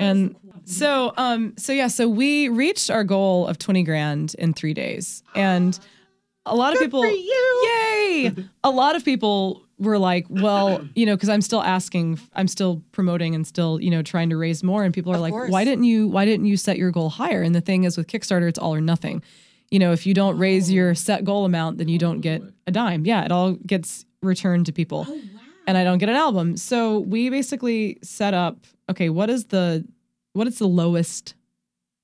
and 0.02 0.36
so 0.64 1.12
um 1.16 1.54
so 1.56 1.72
yeah 1.72 1.88
so 1.88 2.08
we 2.08 2.48
reached 2.48 2.90
our 2.90 3.04
goal 3.04 3.46
of 3.46 3.58
20 3.58 3.82
grand 3.82 4.34
in 4.38 4.52
three 4.52 4.74
days. 4.74 5.22
And 5.34 5.78
a 6.46 6.54
lot 6.56 6.72
of 6.74 6.78
people 6.80 7.02
for 7.02 7.08
you. 7.08 7.68
yay! 7.72 8.34
A 8.64 8.70
lot 8.70 8.96
of 8.96 9.04
people 9.04 9.62
were 9.78 9.98
like 9.98 10.26
well 10.28 10.80
you 10.94 11.04
know 11.06 11.16
because 11.16 11.28
i'm 11.28 11.40
still 11.40 11.62
asking 11.62 12.16
i'm 12.34 12.46
still 12.46 12.82
promoting 12.92 13.34
and 13.34 13.44
still 13.46 13.80
you 13.80 13.90
know 13.90 14.02
trying 14.02 14.30
to 14.30 14.36
raise 14.36 14.62
more. 14.62 14.84
And 14.84 14.92
people 14.94 15.12
are 15.12 15.16
Of 15.16 15.20
like 15.22 15.32
course. 15.32 15.50
why 15.50 15.64
didn't 15.64 15.84
you 15.84 16.08
why 16.08 16.24
didn't 16.24 16.46
you 16.46 16.56
set 16.56 16.76
your 16.78 16.90
goal 16.90 17.10
higher? 17.10 17.42
And 17.42 17.54
the 17.54 17.60
thing 17.60 17.84
is 17.84 17.96
with 17.96 18.06
kickstarter 18.06 18.48
it's 18.48 18.58
all 18.58 18.74
or 18.74 18.80
nothing. 18.80 19.22
You 19.70 19.78
know 19.78 19.92
if 19.92 20.06
you 20.06 20.14
don't 20.14 20.36
raise 20.38 20.70
your 20.70 20.94
set 20.94 21.24
goal 21.24 21.44
amount 21.44 21.78
then 21.78 21.88
you 21.88 21.98
don't 21.98 22.20
get 22.20 22.42
a 22.66 22.70
dime. 22.70 23.04
Yeah 23.06 23.24
it 23.24 23.32
all 23.32 23.52
gets 23.52 24.04
returned 24.22 24.66
to 24.66 24.72
people 24.72 25.04
and 25.66 25.78
i 25.78 25.84
don't 25.84 25.98
get 25.98 26.08
an 26.08 26.16
album. 26.16 26.56
So 26.56 26.98
we 27.00 27.30
basically 27.30 27.98
set 28.02 28.34
up 28.34 28.66
okay 28.90 29.08
what 29.08 29.30
is 29.30 29.46
the 29.46 29.84
what 30.32 30.46
is 30.46 30.58
the 30.58 30.66
lowest 30.68 31.34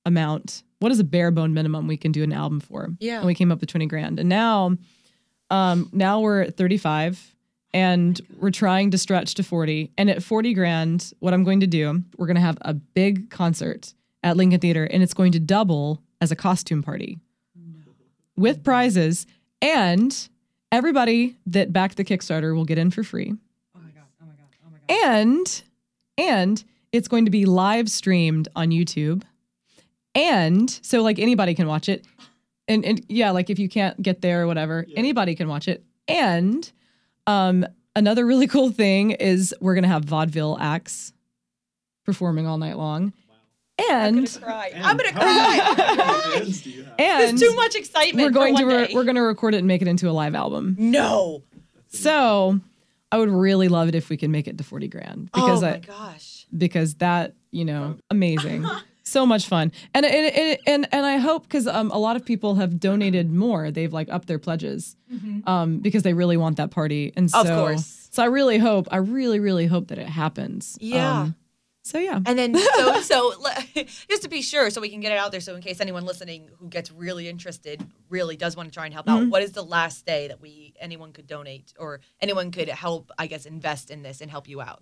amount? 0.05 0.63
What 0.79 0.91
is 0.91 0.99
a 0.99 1.03
bare 1.03 1.31
bone 1.31 1.53
minimum 1.53 1.87
we 1.87 1.97
can 1.97 2.11
do 2.11 2.23
an 2.23 2.31
album 2.31 2.59
for? 2.59 2.89
Yeah. 2.99 3.17
and 3.17 3.25
we 3.25 3.33
came 3.35 3.51
up 3.51 3.59
with 3.59 3.69
20 3.69 3.85
grand. 3.87 4.19
And 4.19 4.29
now 4.29 4.77
um 5.49 5.89
now 5.91 6.19
we're 6.21 6.41
at 6.41 6.57
35 6.57 7.35
and 7.73 8.19
we're 8.39 8.49
trying 8.51 8.91
to 8.91 8.97
stretch 8.97 9.35
to 9.35 9.43
40 9.43 9.91
and 9.97 10.09
at 10.09 10.23
40 10.23 10.53
grand 10.55 11.11
what 11.19 11.33
i'm 11.35 11.43
going 11.43 11.59
to 11.59 11.67
do 11.67 12.01
we're 12.17 12.25
going 12.25 12.35
to 12.35 12.41
have 12.41 12.57
a 12.61 12.73
big 12.73 13.29
concert 13.29 13.93
at 14.23 14.35
lincoln 14.37 14.59
theater 14.59 14.85
and 14.85 15.03
it's 15.03 15.13
going 15.13 15.31
to 15.33 15.39
double 15.39 16.01
as 16.21 16.31
a 16.31 16.35
costume 16.35 16.81
party. 16.83 17.17
With 18.35 18.63
prizes 18.63 19.27
and 19.61 20.15
everybody 20.71 21.35
that 21.47 21.71
backed 21.73 21.97
the 21.97 22.03
kickstarter 22.05 22.55
will 22.55 22.65
get 22.65 22.77
in 22.77 22.89
for 22.91 23.03
free 23.03 23.33
Oh 23.75 23.79
my 23.83 23.91
god! 23.91 24.03
Oh 24.21 24.25
my 24.25 24.33
god! 24.33 24.47
Oh 24.65 24.69
my 24.71 24.77
god! 24.77 24.78
And 24.89 25.63
and 26.17 26.63
it's 26.91 27.07
going 27.07 27.25
to 27.25 27.31
be 27.31 27.45
live 27.45 27.89
streamed 27.89 28.47
on 28.55 28.69
YouTube. 28.69 29.21
And 30.15 30.69
so 30.81 31.01
like 31.03 31.19
anybody 31.19 31.53
can 31.53 31.67
watch 31.67 31.87
it. 31.87 32.05
And 32.67 32.83
and 32.83 33.05
yeah, 33.07 33.31
like 33.31 33.49
if 33.49 33.59
you 33.59 33.69
can't 33.69 34.01
get 34.01 34.21
there 34.21 34.43
or 34.43 34.47
whatever, 34.47 34.85
anybody 34.95 35.35
can 35.35 35.47
watch 35.47 35.67
it. 35.67 35.83
And 36.07 36.69
um 37.27 37.65
another 37.95 38.25
really 38.25 38.47
cool 38.47 38.71
thing 38.71 39.11
is 39.11 39.53
we're 39.61 39.73
going 39.75 39.83
to 39.83 39.89
have 39.89 40.03
vaudeville 40.05 40.57
acts 40.59 41.13
performing 42.05 42.47
all 42.47 42.57
night 42.57 42.77
long. 42.77 43.13
I'm 43.81 44.15
And 44.15 44.15
gonna 44.33 44.45
cry. 44.45 44.71
And 44.73 44.83
I'm 44.83 44.97
gonna 44.97 45.11
cry. 45.13 45.59
how 45.63 45.73
many 45.75 46.33
fans 46.39 46.61
do 46.63 46.69
you 46.71 46.83
have? 46.83 46.95
and 46.99 47.37
There's 47.37 47.41
too 47.41 47.55
much 47.55 47.75
excitement. 47.75 48.25
we're 48.27 48.31
going 48.31 48.55
for 48.55 48.61
to 48.63 48.65
re- 48.67 48.87
day. 48.87 48.93
we're 48.93 49.03
going 49.05 49.15
to 49.15 49.21
record 49.21 49.53
it 49.53 49.59
and 49.59 49.67
make 49.67 49.81
it 49.81 49.87
into 49.87 50.09
a 50.09 50.11
live 50.11 50.35
album. 50.35 50.75
no. 50.77 51.43
So 51.87 52.59
I 53.11 53.17
would 53.17 53.29
really 53.29 53.67
love 53.69 53.87
it 53.89 53.95
if 53.95 54.09
we 54.09 54.17
can 54.17 54.31
make 54.31 54.47
it 54.47 54.57
to 54.57 54.63
40 54.63 54.87
grand 54.87 55.31
because 55.31 55.63
oh 55.63 55.67
I, 55.67 55.71
my 55.71 55.79
gosh. 55.79 56.45
because 56.55 56.95
that 56.95 57.33
you 57.51 57.65
know 57.65 57.97
amazing. 58.09 58.65
So 59.03 59.25
much 59.25 59.47
fun. 59.47 59.71
And 59.95 60.05
and 60.05 60.35
and 60.35 60.57
and, 60.67 60.87
and 60.91 61.03
i 61.03 61.17
hope 61.17 61.41
because 61.41 61.65
um, 61.65 61.89
a 61.89 61.97
lot 61.97 62.15
of 62.15 62.23
people 62.23 62.53
have 62.55 62.79
donated 62.79 63.31
more. 63.31 63.71
They've 63.71 63.91
like 63.91 64.07
upped 64.11 64.27
their 64.27 64.37
pledges 64.37 64.95
um, 65.47 65.79
because 65.79 66.03
they 66.03 66.13
really 66.13 66.37
want 66.37 66.57
that 66.57 66.69
party. 66.69 67.11
And 67.15 67.31
so 67.31 67.39
Of 67.41 67.47
course. 67.47 68.07
so 68.11 68.21
i 68.21 68.27
really 68.27 68.59
hope 68.59 68.87
i 68.91 68.97
really 68.97 69.39
really 69.39 69.65
hope 69.65 69.87
that 69.87 69.97
it 69.97 70.07
happens. 70.07 70.77
Yeah. 70.79 71.21
Um, 71.21 71.35
so 71.89 71.97
yeah 71.99 72.19
And 72.25 72.37
then 72.39 72.55
so 72.77 73.01
so 73.01 73.33
just 74.09 74.23
to 74.23 74.29
be 74.29 74.41
sure, 74.41 74.69
so 74.69 74.81
we 74.81 74.89
can 74.89 74.99
get 74.99 75.11
it 75.11 75.17
out 75.17 75.31
there. 75.31 75.41
So 75.41 75.55
in 75.55 75.61
case 75.61 75.79
anyone 75.81 76.05
listening 76.05 76.49
who 76.59 76.67
gets 76.69 76.91
really 76.91 77.27
interested 77.27 77.85
really 78.09 78.37
does 78.37 78.55
want 78.55 78.69
to 78.69 78.73
try 78.73 78.85
and 78.85 78.93
help 78.93 79.07
Mm-hmm. 79.07 79.25
out, 79.25 79.29
what 79.29 79.41
is 79.43 79.51
the 79.53 79.63
last 79.63 80.05
day 80.05 80.27
that 80.27 80.39
we 80.41 80.73
anyone 80.79 81.11
could 81.13 81.27
donate 81.27 81.73
or 81.79 81.99
anyone 82.21 82.51
could 82.51 82.69
help? 82.69 83.11
I 83.17 83.27
guess 83.27 83.45
invest 83.45 83.89
in 83.91 84.03
this 84.03 84.21
and 84.21 84.29
help 84.29 84.47
you 84.47 84.61
out. 84.61 84.81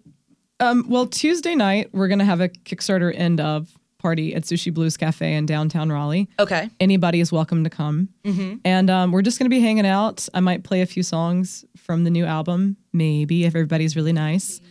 um, 0.59 0.85
well 0.89 1.05
tuesday 1.07 1.55
night 1.55 1.89
we're 1.93 2.07
gonna 2.07 2.25
have 2.25 2.41
a 2.41 2.49
kickstarter 2.49 3.13
end 3.15 3.39
of 3.39 3.71
party 3.99 4.35
at 4.35 4.43
sushi 4.43 4.71
blues 4.73 4.95
cafe 4.97 5.33
in 5.33 5.45
downtown 5.45 5.91
raleigh 5.91 6.27
Okay. 6.39 6.69
anybody 6.79 7.19
is 7.19 7.31
welcome 7.31 7.63
to 7.63 7.69
come. 7.69 8.09
And 8.63 8.89
um, 8.89 9.11
we're 9.11 9.21
just 9.23 9.39
going 9.39 9.45
to 9.49 9.55
be 9.57 9.61
hanging 9.61 9.87
out. 9.87 10.27
I 10.33 10.39
might 10.41 10.63
play 10.63 10.81
a 10.81 10.85
few 10.85 11.01
songs 11.01 11.63
from 11.77 12.03
the 12.03 12.09
new 12.11 12.25
album, 12.25 12.75
maybe 12.93 13.45
if 13.45 13.55
everybody's 13.55 13.95
really 13.95 14.11
nice. 14.13 14.61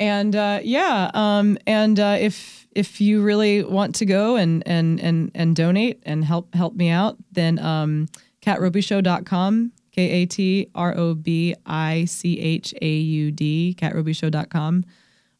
And 0.00 0.34
uh, 0.34 0.60
yeah, 0.62 1.10
um, 1.12 1.58
and 1.66 2.00
uh, 2.00 2.16
if 2.18 2.66
if 2.74 3.02
you 3.02 3.22
really 3.22 3.62
want 3.62 3.94
to 3.96 4.06
go 4.06 4.36
and 4.36 4.66
and 4.66 4.98
and 4.98 5.30
and 5.34 5.54
donate 5.54 6.02
and 6.04 6.24
help 6.24 6.54
help 6.54 6.74
me 6.74 6.88
out, 6.88 7.18
then 7.32 7.58
um, 7.58 8.08
katrobichaud.com, 8.40 9.72
K 9.92 10.02
A 10.02 10.26
T 10.26 10.70
R 10.74 10.96
O 10.96 11.14
B 11.14 11.54
I 11.66 12.06
C 12.06 12.40
H 12.40 12.72
A 12.80 12.90
U 12.90 13.30
D, 13.30 13.76
katrobichaud.com. 13.78 14.84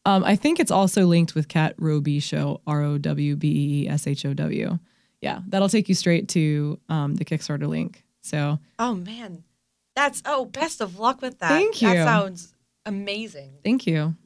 Um, 0.05 0.25
I 0.25 0.37
think 0.37 0.61
it's 0.61 0.71
also 0.71 1.07
linked 1.07 1.35
with 1.35 1.49
Cat 1.49 1.75
Roby 1.79 2.21
Show, 2.21 2.61
R 2.67 2.83
O 2.83 2.99
W 2.99 3.37
B 3.37 3.49
E 3.49 3.85
E 3.85 3.89
S 3.89 4.07
H 4.07 4.27
O 4.27 4.35
W. 4.35 4.79
Yeah, 5.23 5.41
that'll 5.49 5.71
take 5.71 5.89
you 5.89 5.95
straight 5.95 6.29
to 6.31 6.79
um, 6.91 7.15
the 7.15 7.25
Kickstarter 7.25 7.67
link. 7.67 8.05
So 8.21 8.59
Oh 8.79 8.95
man, 8.95 9.43
that's 9.97 10.23
oh 10.27 10.45
best 10.45 10.83
of 10.83 10.99
luck 10.99 11.23
with 11.23 11.39
that. 11.39 11.49
Thank 11.49 11.81
you. 11.81 11.89
That 11.89 12.05
sounds 12.05 12.55
amazing. 12.85 13.53
thank 13.65 13.87
you. 13.87 14.17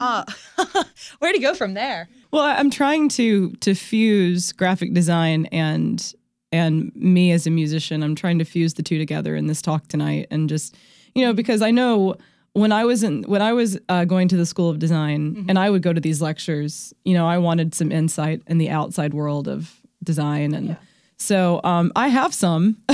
Uh, 0.00 0.24
where 1.18 1.32
to 1.32 1.38
go 1.38 1.54
from 1.54 1.74
there? 1.74 2.08
Well, 2.30 2.42
I'm 2.42 2.70
trying 2.70 3.08
to 3.10 3.50
to 3.60 3.74
fuse 3.74 4.52
graphic 4.52 4.92
design 4.94 5.46
and 5.46 6.14
and 6.52 6.92
me 6.94 7.32
as 7.32 7.46
a 7.46 7.50
musician. 7.50 8.02
I'm 8.02 8.14
trying 8.14 8.38
to 8.38 8.44
fuse 8.44 8.74
the 8.74 8.82
two 8.82 8.98
together 8.98 9.34
in 9.36 9.46
this 9.46 9.62
talk 9.62 9.88
tonight, 9.88 10.26
and 10.30 10.48
just 10.48 10.76
you 11.14 11.24
know 11.24 11.32
because 11.32 11.62
I 11.62 11.70
know 11.70 12.16
when 12.54 12.72
I 12.72 12.84
was 12.84 13.02
in 13.02 13.22
when 13.24 13.42
I 13.42 13.52
was 13.52 13.78
uh, 13.88 14.04
going 14.04 14.28
to 14.28 14.36
the 14.36 14.46
School 14.46 14.70
of 14.70 14.78
Design 14.78 15.34
Mm-hmm. 15.34 15.50
and 15.50 15.58
I 15.58 15.70
would 15.70 15.82
go 15.82 15.92
to 15.92 16.00
these 16.00 16.20
lectures, 16.22 16.92
you 17.04 17.14
know, 17.14 17.26
I 17.26 17.38
wanted 17.38 17.74
some 17.74 17.90
insight 17.92 18.42
in 18.46 18.58
the 18.58 18.70
outside 18.70 19.14
world 19.14 19.48
of 19.48 19.74
design 20.02 20.54
and 20.54 20.76
so 21.16 21.60
um, 21.64 21.90
I 21.96 22.08
have 22.08 22.34
some, 22.34 22.76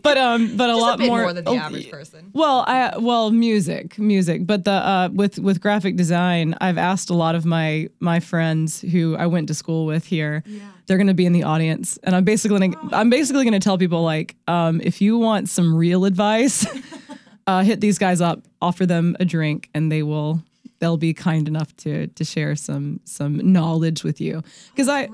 but 0.02 0.16
um, 0.16 0.56
but 0.56 0.70
a 0.70 0.72
Just 0.72 0.80
lot 0.80 0.94
a 0.94 0.98
bit 0.98 1.06
more, 1.08 1.32
than 1.32 1.44
the 1.44 1.50
oh, 1.50 1.56
average 1.56 1.90
person. 1.90 2.30
well, 2.32 2.64
I 2.66 2.96
well 2.98 3.30
music, 3.30 3.98
music, 3.98 4.46
but 4.46 4.64
the 4.64 4.72
uh, 4.72 5.08
with 5.12 5.38
with 5.38 5.60
graphic 5.60 5.96
design, 5.96 6.54
I've 6.60 6.78
asked 6.78 7.10
a 7.10 7.14
lot 7.14 7.34
of 7.34 7.44
my 7.44 7.88
my 8.00 8.20
friends 8.20 8.80
who 8.80 9.16
I 9.16 9.26
went 9.26 9.48
to 9.48 9.54
school 9.54 9.86
with 9.86 10.04
here. 10.04 10.42
Yeah. 10.46 10.62
They're 10.86 10.96
going 10.96 11.06
to 11.06 11.14
be 11.14 11.26
in 11.26 11.32
the 11.32 11.44
audience, 11.44 11.98
and 12.02 12.16
I'm 12.16 12.24
basically 12.24 12.68
gonna, 12.68 12.88
I'm 12.92 13.10
basically 13.10 13.44
going 13.44 13.52
to 13.52 13.60
tell 13.60 13.78
people 13.78 14.02
like, 14.02 14.34
um, 14.48 14.80
if 14.82 15.00
you 15.00 15.18
want 15.18 15.48
some 15.48 15.76
real 15.76 16.04
advice, 16.04 16.66
uh, 17.46 17.62
hit 17.62 17.80
these 17.80 17.96
guys 17.96 18.20
up, 18.20 18.42
offer 18.60 18.86
them 18.86 19.16
a 19.20 19.24
drink, 19.24 19.68
and 19.72 19.92
they 19.92 20.02
will 20.02 20.42
they'll 20.80 20.96
be 20.96 21.14
kind 21.14 21.46
enough 21.46 21.76
to 21.76 22.08
to 22.08 22.24
share 22.24 22.56
some 22.56 23.00
some 23.04 23.52
knowledge 23.52 24.02
with 24.02 24.20
you. 24.20 24.42
Because 24.72 24.88
I 24.88 25.08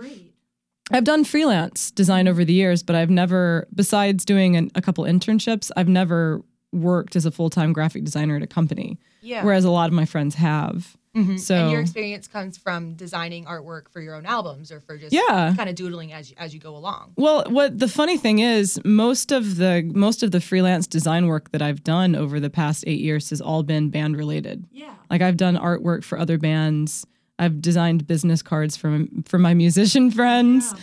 I've 0.93 1.05
done 1.05 1.25
freelance 1.25 1.91
design 1.91 2.29
over 2.29 2.45
the 2.45 2.53
years, 2.53 2.83
but 2.83 2.95
I've 2.97 3.11
never, 3.11 3.67
besides 3.75 4.25
doing 4.25 4.57
an, 4.57 4.71
a 4.75 4.83
couple 4.83 5.05
internships, 5.05 5.71
I've 5.77 5.89
never 5.89 6.43
worked 6.73 7.17
as 7.17 7.27
a 7.27 7.31
full 7.31 7.51
time 7.51 7.73
graphic 7.73 8.05
designer 8.05 8.37
at 8.37 8.43
a 8.43 8.47
company. 8.47 8.99
Yeah. 9.23 9.45
Whereas 9.45 9.65
a 9.65 9.71
lot 9.71 9.89
of 9.89 9.93
my 9.95 10.05
friends 10.05 10.37
have. 10.37 10.97
Mm-hmm. 11.17 11.39
So 11.39 11.55
and 11.57 11.71
your 11.73 11.81
experience 11.81 12.29
comes 12.29 12.59
from 12.59 12.93
designing 12.93 13.47
artwork 13.47 13.89
for 13.91 14.01
your 14.03 14.15
own 14.15 14.27
albums 14.27 14.71
or 14.71 14.81
for 14.81 14.99
just 14.99 15.15
Yeah. 15.15 15.55
kind 15.57 15.69
of 15.71 15.75
doodling 15.75 16.13
as 16.13 16.29
you, 16.31 16.37
as 16.39 16.53
you 16.53 16.61
go 16.61 16.77
along. 16.77 17.15
Well, 17.17 17.45
what 17.49 17.79
the 17.79 17.89
funny 17.89 18.19
thing 18.19 18.39
is, 18.41 18.79
most 18.85 19.33
of 19.33 19.57
the 19.57 19.91
most 19.95 20.23
of 20.23 20.31
the 20.31 20.43
freelance 20.43 20.87
design 20.87 21.27
work 21.27 21.51
that 21.53 21.63
I've 21.63 21.83
done 21.83 22.15
over 22.15 22.39
the 22.39 22.51
past 22.51 22.85
eight 22.87 23.01
years 23.01 23.31
has 23.31 23.41
all 23.41 23.63
been 23.63 23.89
band 23.89 24.17
related. 24.17 24.67
Yeah. 24.71 24.93
Like 25.09 25.23
I've 25.23 25.39
done 25.39 25.57
artwork 25.57 26.05
for 26.05 26.19
other 26.19 26.37
bands. 26.37 27.07
I've 27.39 27.61
designed 27.61 28.07
business 28.07 28.43
cards 28.43 28.77
for 28.77 29.05
for 29.27 29.39
my 29.39 29.55
musician 29.55 30.11
friends. 30.19 30.75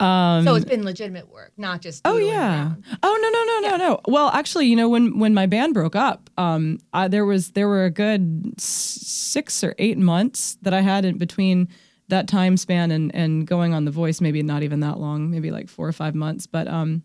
Um, 0.00 0.46
so 0.46 0.54
it's 0.54 0.64
been 0.64 0.82
legitimate 0.82 1.28
work, 1.28 1.52
not 1.58 1.82
just 1.82 2.00
Oh 2.06 2.16
yeah. 2.16 2.62
around. 2.68 2.84
Oh 3.02 3.18
no 3.20 3.28
no 3.28 3.44
no 3.44 3.76
no 3.76 3.90
no. 3.90 4.00
Well, 4.08 4.28
actually, 4.30 4.66
you 4.66 4.74
know 4.76 4.88
when 4.88 5.18
when 5.18 5.34
my 5.34 5.44
band 5.46 5.74
broke 5.74 5.94
up, 5.94 6.30
um, 6.38 6.78
I, 6.94 7.06
there 7.08 7.26
was 7.26 7.50
there 7.50 7.68
were 7.68 7.84
a 7.84 7.90
good 7.90 8.58
six 8.58 9.62
or 9.62 9.74
eight 9.78 9.98
months 9.98 10.56
that 10.62 10.72
I 10.72 10.80
had 10.80 11.04
in 11.04 11.18
between 11.18 11.68
that 12.08 12.28
time 12.28 12.56
span 12.56 12.90
and 12.90 13.14
and 13.14 13.46
going 13.46 13.74
on 13.74 13.84
the 13.84 13.90
Voice. 13.90 14.22
Maybe 14.22 14.42
not 14.42 14.62
even 14.62 14.80
that 14.80 14.98
long. 14.98 15.30
Maybe 15.30 15.50
like 15.50 15.68
four 15.68 15.86
or 15.86 15.92
five 15.92 16.14
months. 16.14 16.46
But 16.46 16.66
um, 16.66 17.02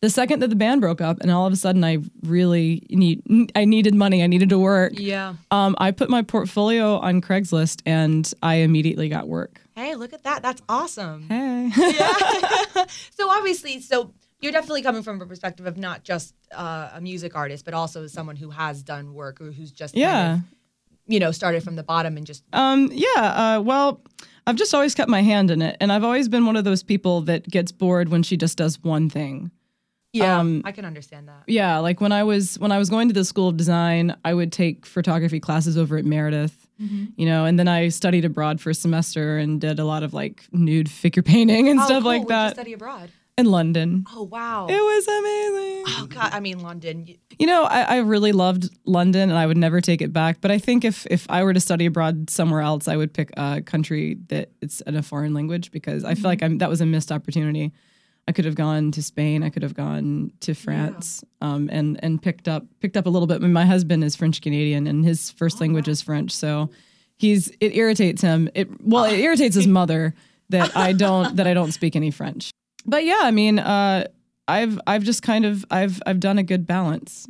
the 0.00 0.10
second 0.10 0.40
that 0.40 0.48
the 0.48 0.56
band 0.56 0.80
broke 0.80 1.00
up, 1.00 1.20
and 1.20 1.30
all 1.30 1.46
of 1.46 1.52
a 1.52 1.56
sudden 1.56 1.82
I 1.84 1.98
really 2.22 2.82
need 2.90 3.22
I 3.54 3.64
needed 3.64 3.94
money. 3.94 4.22
I 4.22 4.26
needed 4.26 4.48
to 4.50 4.58
work. 4.58 4.92
Yeah. 4.96 5.34
Um, 5.50 5.74
I 5.78 5.90
put 5.90 6.10
my 6.10 6.22
portfolio 6.22 6.98
on 6.98 7.20
Craigslist, 7.20 7.82
and 7.86 8.30
I 8.42 8.56
immediately 8.56 9.08
got 9.08 9.28
work. 9.28 9.60
Hey, 9.74 9.94
look 9.94 10.12
at 10.12 10.24
that. 10.24 10.42
That's 10.42 10.62
awesome. 10.68 11.28
Hey. 11.28 11.70
yeah. 11.76 12.84
so 13.10 13.30
obviously, 13.30 13.80
so 13.80 14.12
you're 14.40 14.52
definitely 14.52 14.82
coming 14.82 15.02
from 15.02 15.20
a 15.20 15.26
perspective 15.26 15.66
of 15.66 15.76
not 15.76 16.02
just 16.02 16.34
uh, 16.52 16.90
a 16.94 17.00
music 17.00 17.34
artist, 17.34 17.64
but 17.64 17.74
also 17.74 18.04
as 18.04 18.12
someone 18.12 18.36
who 18.36 18.50
has 18.50 18.82
done 18.82 19.14
work 19.14 19.40
or 19.40 19.50
who's 19.50 19.72
just 19.72 19.94
kind 19.94 20.02
yeah. 20.02 20.34
of, 20.34 20.40
you 21.06 21.20
know, 21.20 21.30
started 21.30 21.62
from 21.62 21.76
the 21.76 21.82
bottom 21.82 22.16
and 22.16 22.26
just 22.26 22.42
Um, 22.52 22.90
yeah, 22.92 23.56
uh, 23.56 23.60
well, 23.60 24.00
I've 24.46 24.56
just 24.56 24.74
always 24.74 24.94
kept 24.94 25.10
my 25.10 25.22
hand 25.22 25.50
in 25.50 25.62
it, 25.62 25.76
and 25.80 25.90
I've 25.90 26.04
always 26.04 26.28
been 26.28 26.46
one 26.46 26.56
of 26.56 26.64
those 26.64 26.82
people 26.82 27.22
that 27.22 27.48
gets 27.48 27.72
bored 27.72 28.08
when 28.10 28.22
she 28.22 28.36
just 28.36 28.58
does 28.58 28.82
one 28.82 29.08
thing. 29.08 29.50
Yeah, 30.16 30.38
Um, 30.38 30.62
I 30.64 30.72
can 30.72 30.84
understand 30.84 31.28
that. 31.28 31.42
Yeah, 31.46 31.78
like 31.78 32.00
when 32.00 32.12
I 32.12 32.24
was 32.24 32.58
when 32.58 32.72
I 32.72 32.78
was 32.78 32.90
going 32.90 33.08
to 33.08 33.14
the 33.14 33.24
School 33.24 33.48
of 33.48 33.56
Design, 33.56 34.16
I 34.24 34.34
would 34.34 34.52
take 34.52 34.86
photography 34.86 35.40
classes 35.40 35.76
over 35.76 35.96
at 35.96 36.04
Meredith, 36.04 36.66
you 36.78 37.26
know, 37.26 37.44
and 37.44 37.58
then 37.58 37.68
I 37.68 37.88
studied 37.88 38.24
abroad 38.24 38.60
for 38.60 38.70
a 38.70 38.74
semester 38.74 39.38
and 39.38 39.60
did 39.60 39.78
a 39.78 39.84
lot 39.84 40.02
of 40.02 40.12
like 40.12 40.44
nude 40.52 40.90
figure 40.90 41.22
painting 41.22 41.68
and 41.68 41.80
oh, 41.80 41.84
stuff 41.84 42.02
cool. 42.02 42.12
like 42.12 42.28
that 42.28 42.52
study 42.54 42.72
abroad. 42.74 43.10
in 43.38 43.46
London. 43.46 44.04
Oh 44.14 44.24
wow. 44.24 44.66
It 44.68 44.72
was 44.74 45.08
amazing. 45.08 45.84
oh 45.88 46.06
god, 46.08 46.30
I 46.32 46.40
mean 46.40 46.58
London. 46.60 47.06
You 47.38 47.46
know, 47.46 47.64
I, 47.64 47.82
I 47.82 47.96
really 47.98 48.32
loved 48.32 48.68
London, 48.84 49.28
and 49.30 49.38
I 49.38 49.46
would 49.46 49.58
never 49.58 49.80
take 49.80 50.00
it 50.02 50.12
back. 50.12 50.40
But 50.40 50.50
I 50.50 50.58
think 50.58 50.84
if 50.84 51.06
if 51.10 51.26
I 51.30 51.44
were 51.44 51.54
to 51.54 51.60
study 51.60 51.86
abroad 51.86 52.30
somewhere 52.30 52.60
else, 52.60 52.88
I 52.88 52.96
would 52.96 53.12
pick 53.12 53.30
a 53.36 53.62
country 53.62 54.18
that 54.28 54.50
it's 54.60 54.80
in 54.82 54.96
a 54.96 55.02
foreign 55.02 55.34
language 55.34 55.70
because 55.70 56.04
I 56.04 56.14
feel 56.14 56.24
like 56.24 56.42
I'm, 56.42 56.58
that 56.58 56.68
was 56.70 56.80
a 56.80 56.86
missed 56.86 57.12
opportunity. 57.12 57.72
I 58.28 58.32
could 58.32 58.44
have 58.44 58.56
gone 58.56 58.90
to 58.92 59.02
Spain. 59.02 59.42
I 59.42 59.50
could 59.50 59.62
have 59.62 59.74
gone 59.74 60.32
to 60.40 60.54
France, 60.54 61.24
um, 61.40 61.68
and 61.72 61.98
and 62.02 62.20
picked 62.20 62.48
up 62.48 62.64
picked 62.80 62.96
up 62.96 63.06
a 63.06 63.08
little 63.08 63.26
bit. 63.26 63.40
My 63.40 63.64
husband 63.64 64.02
is 64.02 64.16
French 64.16 64.40
Canadian, 64.40 64.86
and 64.86 65.04
his 65.04 65.30
first 65.30 65.60
language 65.60 65.88
is 65.88 66.02
French, 66.02 66.32
so 66.32 66.70
he's 67.16 67.48
it 67.60 67.76
irritates 67.76 68.22
him. 68.22 68.48
It 68.54 68.68
well, 68.84 69.04
it 69.04 69.18
irritates 69.18 69.54
his 69.54 69.66
mother 69.66 70.14
that 70.48 70.76
I 70.76 70.92
don't 70.92 71.36
that 71.36 71.46
I 71.46 71.54
don't 71.54 71.72
speak 71.72 71.94
any 71.94 72.10
French. 72.10 72.50
But 72.84 73.04
yeah, 73.04 73.20
I 73.22 73.30
mean, 73.30 73.58
uh, 73.58 74.06
I've 74.48 74.80
I've 74.86 75.02
just 75.02 75.22
kind 75.22 75.44
of 75.44 75.64
I've 75.70 76.02
I've 76.06 76.20
done 76.20 76.38
a 76.38 76.42
good 76.42 76.66
balance, 76.66 77.28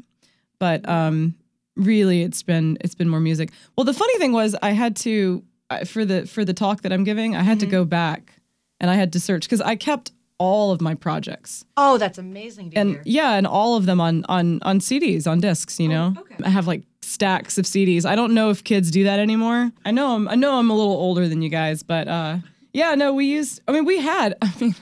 but 0.59 0.87
um, 0.89 1.35
really 1.77 2.23
it's 2.23 2.43
been 2.43 2.79
it's 2.81 2.95
been 2.95 3.09
more 3.09 3.21
music. 3.21 3.51
Well, 3.77 3.85
the 3.85 3.95
funny 3.95 4.17
thing 4.19 4.33
was 4.33 4.57
I 4.63 4.71
had 4.71 4.97
to 4.97 5.45
for 5.85 6.05
the 6.05 6.27
for 6.27 6.45
the 6.45 6.55
talk 6.55 6.83
that 6.83 6.93
I'm 6.93 7.05
giving, 7.05 7.37
I 7.37 7.43
had 7.43 7.61
to 7.61 7.67
go 7.67 7.85
back 7.85 8.33
and 8.81 8.91
I 8.91 8.95
had 8.95 9.13
to 9.15 9.21
search 9.21 9.43
because 9.43 9.61
I 9.61 9.77
kept 9.77 10.13
all 10.39 10.71
of 10.73 10.81
my 10.81 10.95
projects 10.95 11.65
Oh, 11.77 11.97
that's 11.99 12.19
amazing 12.19 12.71
to 12.71 12.77
and 12.79 12.91
hear. 12.91 13.03
yeah, 13.05 13.33
and 13.35 13.47
all 13.47 13.77
of 13.77 13.87
them 13.87 14.01
on 14.01 14.25
on 14.29 14.61
on 14.63 14.81
CDs 14.81 15.27
on 15.27 15.41
discs. 15.41 15.81
You 15.81 15.89
know, 15.89 16.15
okay. 16.19 16.37
I 16.45 16.49
have 16.51 16.67
like 16.67 16.83
stacks 17.03 17.57
of 17.59 17.65
CDs. 17.65 18.05
I 18.05 18.15
don't 18.17 18.35
know 18.35 18.51
if 18.51 18.63
kids 18.65 18.91
do 18.91 19.05
that 19.05 19.19
anymore. 19.21 19.71
I 19.85 19.91
know 19.93 20.15
I'm 20.15 20.29
I 20.29 20.35
know 20.35 20.59
I'm 20.59 20.71
a 20.71 20.75
little 20.75 20.93
older 20.97 21.27
than 21.29 21.41
you 21.43 21.49
guys, 21.49 21.83
but 21.83 22.07
uh, 22.09 22.39
yeah, 22.73 22.95
no, 22.95 23.13
we 23.15 23.27
used. 23.27 23.61
I 23.67 23.73
mean, 23.73 23.85
we 23.85 23.99
had. 23.99 24.37
I 24.43 24.53
mean, 24.61 24.75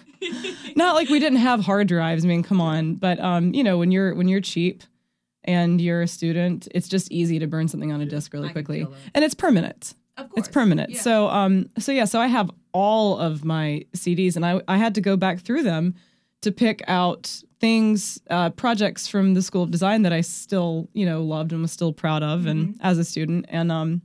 not 0.75 0.94
like 0.94 1.08
we 1.11 1.18
didn't 1.20 1.38
have 1.38 1.61
hard 1.61 1.87
drives. 1.87 2.25
I 2.25 2.28
mean, 2.28 2.42
come 2.42 2.61
on, 2.61 2.94
but 2.94 3.20
um, 3.20 3.52
you 3.54 3.62
know, 3.62 3.78
when 3.78 3.90
you're 3.92 4.14
when 4.14 4.26
you're 4.26 4.40
cheap 4.40 4.82
and 5.44 5.80
you're 5.80 6.02
a 6.02 6.08
student, 6.08 6.66
it's 6.75 6.88
just 6.88 7.12
easy 7.12 7.38
to 7.38 7.46
burn 7.46 7.68
something 7.68 7.92
on 7.92 8.00
a 8.00 8.06
disc 8.06 8.32
really 8.32 8.49
I 8.49 8.52
quickly, 8.52 8.87
and 9.14 9.25
it's 9.25 9.34
permanent 9.34 9.94
Of 10.16 10.30
course. 10.30 10.46
it's 10.46 10.49
permanent. 10.49 10.90
Yeah. 10.90 11.00
So 11.00 11.28
um 11.28 11.68
so 11.78 11.92
yeah, 11.92 12.06
so 12.06 12.20
I 12.20 12.26
have 12.28 12.50
all 12.75 13.16
of 13.19 13.45
my 13.45 13.87
CDs 13.97 14.37
and 14.37 14.45
I 14.45 14.61
I 14.69 14.76
had 14.76 14.95
to 14.97 15.00
go 15.00 15.16
back 15.16 15.40
through 15.40 15.62
them 15.62 15.95
to 16.43 16.52
pick 16.52 16.83
out 16.88 17.43
things 17.61 18.21
uh 18.28 18.50
projects 18.50 19.09
from 19.09 19.33
the 19.33 19.40
School 19.40 19.62
of 19.62 19.71
Design 19.71 20.02
that 20.02 20.12
I 20.12 20.21
still, 20.21 20.88
you 20.93 21.07
know, 21.07 21.23
loved 21.23 21.52
and 21.52 21.62
was 21.62 21.73
still 21.73 21.93
proud 21.95 22.23
of 22.23 22.45
and 22.47 22.75
Mm-hmm. 22.75 22.81
as 22.87 22.99
a 22.99 23.04
student 23.04 23.47
and 23.49 23.73
um 23.73 24.02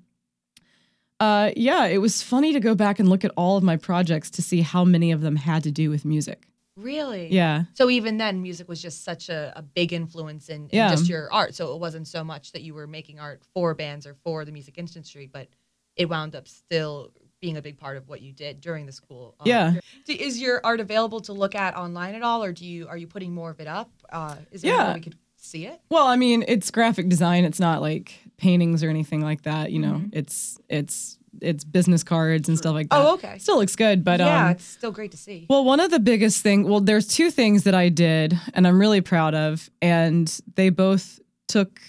uh 1.19 1.51
yeah, 1.57 1.85
it 1.85 1.97
was 1.97 2.21
funny 2.21 2.53
to 2.53 2.59
go 2.61 2.75
back 2.75 2.99
and 2.99 3.09
look 3.09 3.25
at 3.25 3.31
all 3.35 3.57
of 3.57 3.63
my 3.63 3.75
projects 3.75 4.29
to 4.31 4.41
see 4.41 4.61
how 4.61 4.85
many 4.85 5.11
of 5.11 5.21
them 5.21 5.35
had 5.35 5.63
to 5.63 5.71
do 5.71 5.89
with 5.89 6.05
music. 6.05 6.45
Really? 6.77 7.27
Yeah. 7.27 7.63
So 7.73 7.89
even 7.89 8.15
then, 8.17 8.41
music 8.41 8.69
was 8.69 8.81
just 8.81 9.03
such 9.03 9.27
a, 9.27 9.51
a 9.53 9.61
big 9.61 9.91
influence 9.91 10.47
in, 10.47 10.61
in 10.69 10.69
Yeah. 10.71 10.91
just 10.91 11.09
your 11.09 11.29
art. 11.33 11.53
So 11.55 11.73
it 11.75 11.79
wasn't 11.81 12.07
so 12.07 12.23
much 12.23 12.53
that 12.53 12.61
you 12.61 12.73
were 12.73 12.87
making 12.87 13.19
art 13.19 13.41
for 13.53 13.73
bands 13.75 14.07
or 14.07 14.13
for 14.23 14.45
the 14.45 14.53
music 14.53 14.77
industry, 14.77 15.27
but 15.27 15.49
it 15.97 16.07
wound 16.07 16.37
up 16.37 16.47
still 16.47 17.11
being 17.41 17.57
a 17.57 17.61
big 17.61 17.77
part 17.77 17.97
of 17.97 18.07
what 18.09 18.21
you 18.21 18.33
did 18.33 18.59
during 18.61 18.85
the 18.85 18.91
school. 18.91 19.35
um, 19.39 19.47
Yeah. 19.47 19.73
Is 20.07 20.39
your 20.41 20.61
art 20.63 20.79
available 20.79 21.21
to 21.21 21.33
look 21.33 21.55
at 21.55 21.75
online 21.75 22.15
at 22.15 22.21
all, 22.21 22.43
or 22.43 22.51
do 22.51 22.65
you 22.65 22.87
are 22.87 22.97
you 22.97 23.07
putting 23.07 23.33
more 23.33 23.49
of 23.51 23.59
it 23.59 23.67
up? 23.67 23.89
Uh, 24.11 24.35
is 24.51 24.61
there 24.61 24.73
Yeah. 24.73 24.93
we 24.93 24.99
could 25.01 25.15
see 25.37 25.65
it? 25.65 25.79
Well, 25.89 26.05
I 26.07 26.15
mean, 26.15 26.43
it's 26.47 26.69
graphic 26.71 27.07
design. 27.09 27.45
It's 27.45 27.59
not 27.59 27.81
like 27.81 28.13
paintings 28.37 28.83
or 28.83 28.89
anything 28.89 29.21
like 29.21 29.43
that, 29.43 29.71
you 29.71 29.79
know. 29.79 29.93
Mm-hmm. 29.93 30.09
It's 30.13 30.57
it's 30.69 31.17
it's 31.41 31.63
business 31.63 32.03
cards 32.03 32.49
and 32.49 32.57
stuff 32.57 32.73
like 32.73 32.89
that. 32.89 32.97
Oh, 32.99 33.13
okay. 33.13 33.37
Still 33.37 33.57
looks 33.59 33.75
good, 33.75 34.03
but 34.03 34.19
yeah, 34.19 34.45
um 34.47 34.51
it's 34.51 34.65
still 34.65 34.91
great 34.91 35.11
to 35.11 35.17
see. 35.17 35.45
Well, 35.49 35.63
one 35.63 35.79
of 35.79 35.91
the 35.91 35.99
biggest 35.99 36.41
thing, 36.43 36.67
well, 36.67 36.81
there's 36.81 37.07
two 37.07 37.31
things 37.31 37.63
that 37.63 37.75
I 37.75 37.87
did 37.89 38.37
and 38.53 38.67
I'm 38.67 38.79
really 38.79 38.99
proud 39.01 39.33
of, 39.35 39.69
and 39.81 40.27
they 40.55 40.69
both 40.69 41.19
took 41.47 41.79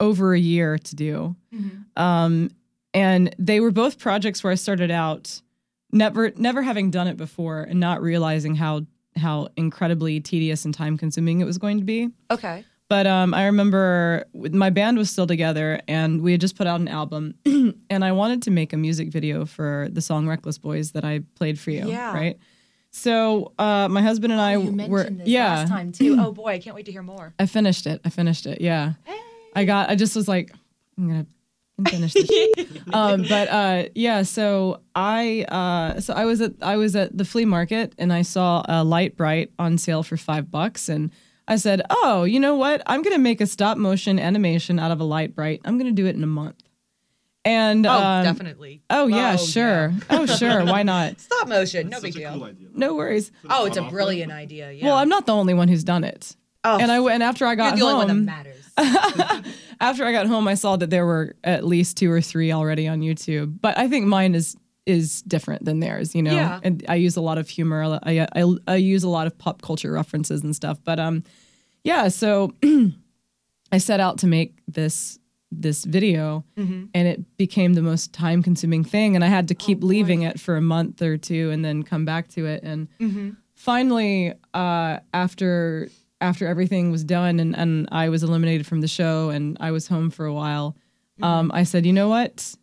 over 0.00 0.32
a 0.34 0.38
year 0.38 0.78
to 0.78 0.94
do. 0.96 1.36
Mm-hmm. 1.54 2.02
Um, 2.02 2.50
and 2.94 3.34
they 3.38 3.60
were 3.60 3.70
both 3.70 3.98
projects 3.98 4.42
where 4.42 4.52
I 4.52 4.56
started 4.56 4.90
out 4.90 5.40
never 5.92 6.32
never 6.36 6.62
having 6.62 6.90
done 6.90 7.08
it 7.08 7.16
before 7.16 7.62
and 7.62 7.80
not 7.80 8.02
realizing 8.02 8.54
how 8.54 8.86
how 9.16 9.48
incredibly 9.56 10.20
tedious 10.20 10.64
and 10.64 10.72
time 10.72 10.96
consuming 10.96 11.40
it 11.40 11.44
was 11.44 11.58
going 11.58 11.78
to 11.78 11.84
be. 11.84 12.10
okay. 12.30 12.64
But 12.88 13.06
um, 13.06 13.34
I 13.34 13.44
remember 13.44 14.24
my 14.32 14.70
band 14.70 14.96
was 14.96 15.10
still 15.10 15.26
together, 15.26 15.78
and 15.86 16.22
we 16.22 16.32
had 16.32 16.40
just 16.40 16.56
put 16.56 16.66
out 16.66 16.80
an 16.80 16.88
album, 16.88 17.34
and 17.44 18.02
I 18.02 18.12
wanted 18.12 18.40
to 18.44 18.50
make 18.50 18.72
a 18.72 18.78
music 18.78 19.08
video 19.08 19.44
for 19.44 19.88
the 19.92 20.00
song 20.00 20.26
"Reckless 20.26 20.56
Boys" 20.56 20.92
that 20.92 21.04
I 21.04 21.20
played 21.34 21.58
for 21.60 21.70
you. 21.70 21.86
Yeah. 21.86 22.14
Right. 22.14 22.38
So 22.90 23.52
uh, 23.58 23.88
my 23.90 24.00
husband 24.00 24.32
and 24.32 24.40
I 24.40 24.52
you 24.52 24.60
were 24.60 24.72
mentioned 24.72 25.20
this 25.20 25.28
yeah. 25.28 25.56
last 25.56 25.68
time 25.68 25.92
too. 25.92 26.16
Oh 26.18 26.32
boy, 26.32 26.52
I 26.52 26.58
can't 26.58 26.74
wait 26.74 26.86
to 26.86 26.92
hear 26.92 27.02
more. 27.02 27.34
I 27.38 27.44
finished 27.44 27.86
it. 27.86 28.00
I 28.06 28.08
finished 28.08 28.46
it. 28.46 28.62
Yeah. 28.62 28.94
Hey. 29.04 29.20
I 29.54 29.64
got. 29.64 29.90
I 29.90 29.94
just 29.94 30.16
was 30.16 30.26
like, 30.26 30.54
I'm 30.96 31.08
gonna 31.08 31.26
finish 31.86 32.12
this. 32.14 32.28
um, 32.92 33.22
but 33.28 33.48
uh, 33.48 33.84
yeah. 33.94 34.22
So 34.22 34.80
I 34.94 35.44
uh, 35.48 36.00
so 36.00 36.14
I 36.14 36.24
was 36.24 36.40
at 36.40 36.52
I 36.62 36.76
was 36.76 36.96
at 36.96 37.16
the 37.16 37.24
flea 37.24 37.44
market 37.44 37.94
and 37.98 38.12
I 38.12 38.22
saw 38.22 38.62
a 38.68 38.82
Lite-Brite 38.84 39.52
on 39.58 39.78
sale 39.78 40.02
for 40.02 40.16
five 40.16 40.50
bucks 40.50 40.88
and 40.88 41.10
I 41.46 41.56
said, 41.56 41.82
"Oh, 41.90 42.24
you 42.24 42.40
know 42.40 42.56
what? 42.56 42.82
I'm 42.86 43.02
going 43.02 43.14
to 43.14 43.20
make 43.22 43.40
a 43.40 43.46
stop 43.46 43.78
motion 43.78 44.18
animation 44.18 44.78
out 44.78 44.90
of 44.90 45.00
a 45.00 45.04
Lite-Brite. 45.04 45.60
I'm 45.64 45.78
going 45.78 45.94
to 45.94 46.02
do 46.02 46.06
it 46.06 46.16
in 46.16 46.22
a 46.22 46.26
month." 46.26 46.62
And 47.44 47.86
Oh, 47.86 47.90
um, 47.92 48.24
definitely. 48.24 48.82
Oh 48.90 49.06
yeah, 49.06 49.36
Oh, 49.38 49.44
sure. 49.46 49.94
Oh 50.10 50.26
sure. 50.26 50.64
Why 50.66 50.82
not? 50.82 51.18
Stop 51.20 51.48
motion, 51.48 51.88
no 51.88 52.00
big 52.00 52.12
deal. 52.12 52.32
cool 52.32 52.44
idea. 52.44 52.68
No 52.74 52.94
worries. 52.94 53.30
Oh, 53.48 53.64
it's 53.64 53.78
a 53.78 53.82
brilliant 53.82 54.32
idea. 54.32 54.70
Yeah. 54.72 54.84
Well, 54.86 54.96
I'm 54.96 55.08
not 55.08 55.24
the 55.24 55.34
only 55.34 55.54
one 55.54 55.68
who's 55.68 55.84
done 55.84 56.04
it. 56.04 56.36
Oh, 56.64 56.78
And 56.78 56.90
I 56.92 56.98
and 56.98 57.22
after 57.22 57.46
I 57.46 57.50
you're 57.50 57.56
got 57.56 57.76
the 57.76 57.82
only 57.82 57.94
one 57.94 58.08
home, 58.08 58.26
that 58.26 58.44
matters. 58.44 58.67
after 59.80 60.04
I 60.04 60.12
got 60.12 60.26
home, 60.26 60.48
I 60.48 60.54
saw 60.54 60.76
that 60.76 60.90
there 60.90 61.06
were 61.06 61.34
at 61.44 61.64
least 61.64 61.96
two 61.96 62.10
or 62.10 62.20
three 62.20 62.52
already 62.52 62.88
on 62.88 63.00
YouTube. 63.00 63.60
But 63.60 63.78
I 63.78 63.88
think 63.88 64.06
mine 64.06 64.34
is 64.34 64.56
is 64.86 65.20
different 65.22 65.64
than 65.66 65.80
theirs, 65.80 66.14
you 66.14 66.22
know. 66.22 66.34
Yeah. 66.34 66.60
And 66.62 66.84
I 66.88 66.94
use 66.94 67.16
a 67.16 67.20
lot 67.20 67.36
of 67.36 67.48
humor. 67.48 68.00
I, 68.02 68.26
I 68.34 68.54
I 68.66 68.76
use 68.76 69.04
a 69.04 69.08
lot 69.08 69.26
of 69.26 69.36
pop 69.36 69.62
culture 69.62 69.92
references 69.92 70.42
and 70.42 70.56
stuff. 70.56 70.78
But 70.82 70.98
um, 70.98 71.24
yeah. 71.84 72.08
So 72.08 72.54
I 73.72 73.78
set 73.78 74.00
out 74.00 74.18
to 74.18 74.26
make 74.26 74.58
this 74.66 75.18
this 75.50 75.84
video, 75.84 76.44
and 76.94 77.08
it 77.08 77.36
became 77.38 77.72
the 77.74 77.82
most 77.82 78.12
time 78.12 78.42
consuming 78.42 78.84
thing. 78.84 79.14
And 79.14 79.24
I 79.24 79.28
had 79.28 79.48
to 79.48 79.54
keep 79.54 79.82
leaving 79.82 80.22
it 80.22 80.38
for 80.38 80.56
a 80.56 80.60
month 80.60 81.00
or 81.02 81.16
two, 81.16 81.50
and 81.50 81.64
then 81.64 81.82
come 81.82 82.04
back 82.04 82.28
to 82.28 82.46
it. 82.46 82.62
And 82.62 82.88
finally, 83.54 84.34
uh, 84.54 84.98
after 85.14 85.88
after 86.20 86.46
everything 86.46 86.90
was 86.90 87.04
done 87.04 87.40
and, 87.40 87.56
and 87.56 87.88
I 87.92 88.08
was 88.08 88.22
eliminated 88.22 88.66
from 88.66 88.80
the 88.80 88.88
show 88.88 89.30
and 89.30 89.56
I 89.60 89.70
was 89.70 89.86
home 89.86 90.10
for 90.10 90.26
a 90.26 90.32
while, 90.32 90.76
mm-hmm. 91.14 91.24
um, 91.24 91.50
I 91.54 91.62
said, 91.62 91.86
you 91.86 91.92
know 91.92 92.08
what? 92.08 92.54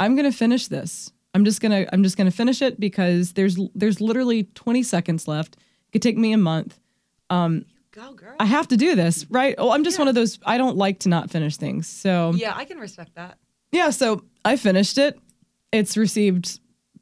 I'm 0.00 0.16
gonna 0.16 0.32
finish 0.32 0.68
this. 0.68 1.12
I'm 1.34 1.44
just 1.44 1.60
gonna 1.60 1.86
I'm 1.92 2.02
just 2.02 2.16
gonna 2.16 2.30
finish 2.30 2.62
it 2.62 2.80
because 2.80 3.32
there's 3.34 3.58
there's 3.74 4.00
literally 4.00 4.44
20 4.54 4.82
seconds 4.82 5.28
left. 5.28 5.56
It 5.56 5.92
could 5.92 6.02
take 6.02 6.16
me 6.16 6.32
a 6.32 6.38
month. 6.38 6.78
Um, 7.30 7.64
Go, 7.92 8.12
girl. 8.12 8.34
I 8.38 8.44
have 8.44 8.68
to 8.68 8.76
do 8.76 8.94
this, 8.94 9.26
right? 9.30 9.54
Oh, 9.56 9.70
I'm 9.70 9.84
just 9.84 9.98
one 9.98 10.08
of 10.08 10.14
those. 10.14 10.38
I 10.44 10.58
don't 10.58 10.76
like 10.76 10.98
to 11.00 11.08
not 11.08 11.30
finish 11.30 11.56
things. 11.56 11.88
So 11.88 12.32
yeah, 12.34 12.52
I 12.54 12.64
can 12.64 12.78
respect 12.78 13.14
that. 13.14 13.38
yeah, 13.72 13.90
so 13.90 14.24
I 14.44 14.56
finished 14.56 14.98
it. 14.98 15.18
It's 15.72 15.96
received, 15.96 16.60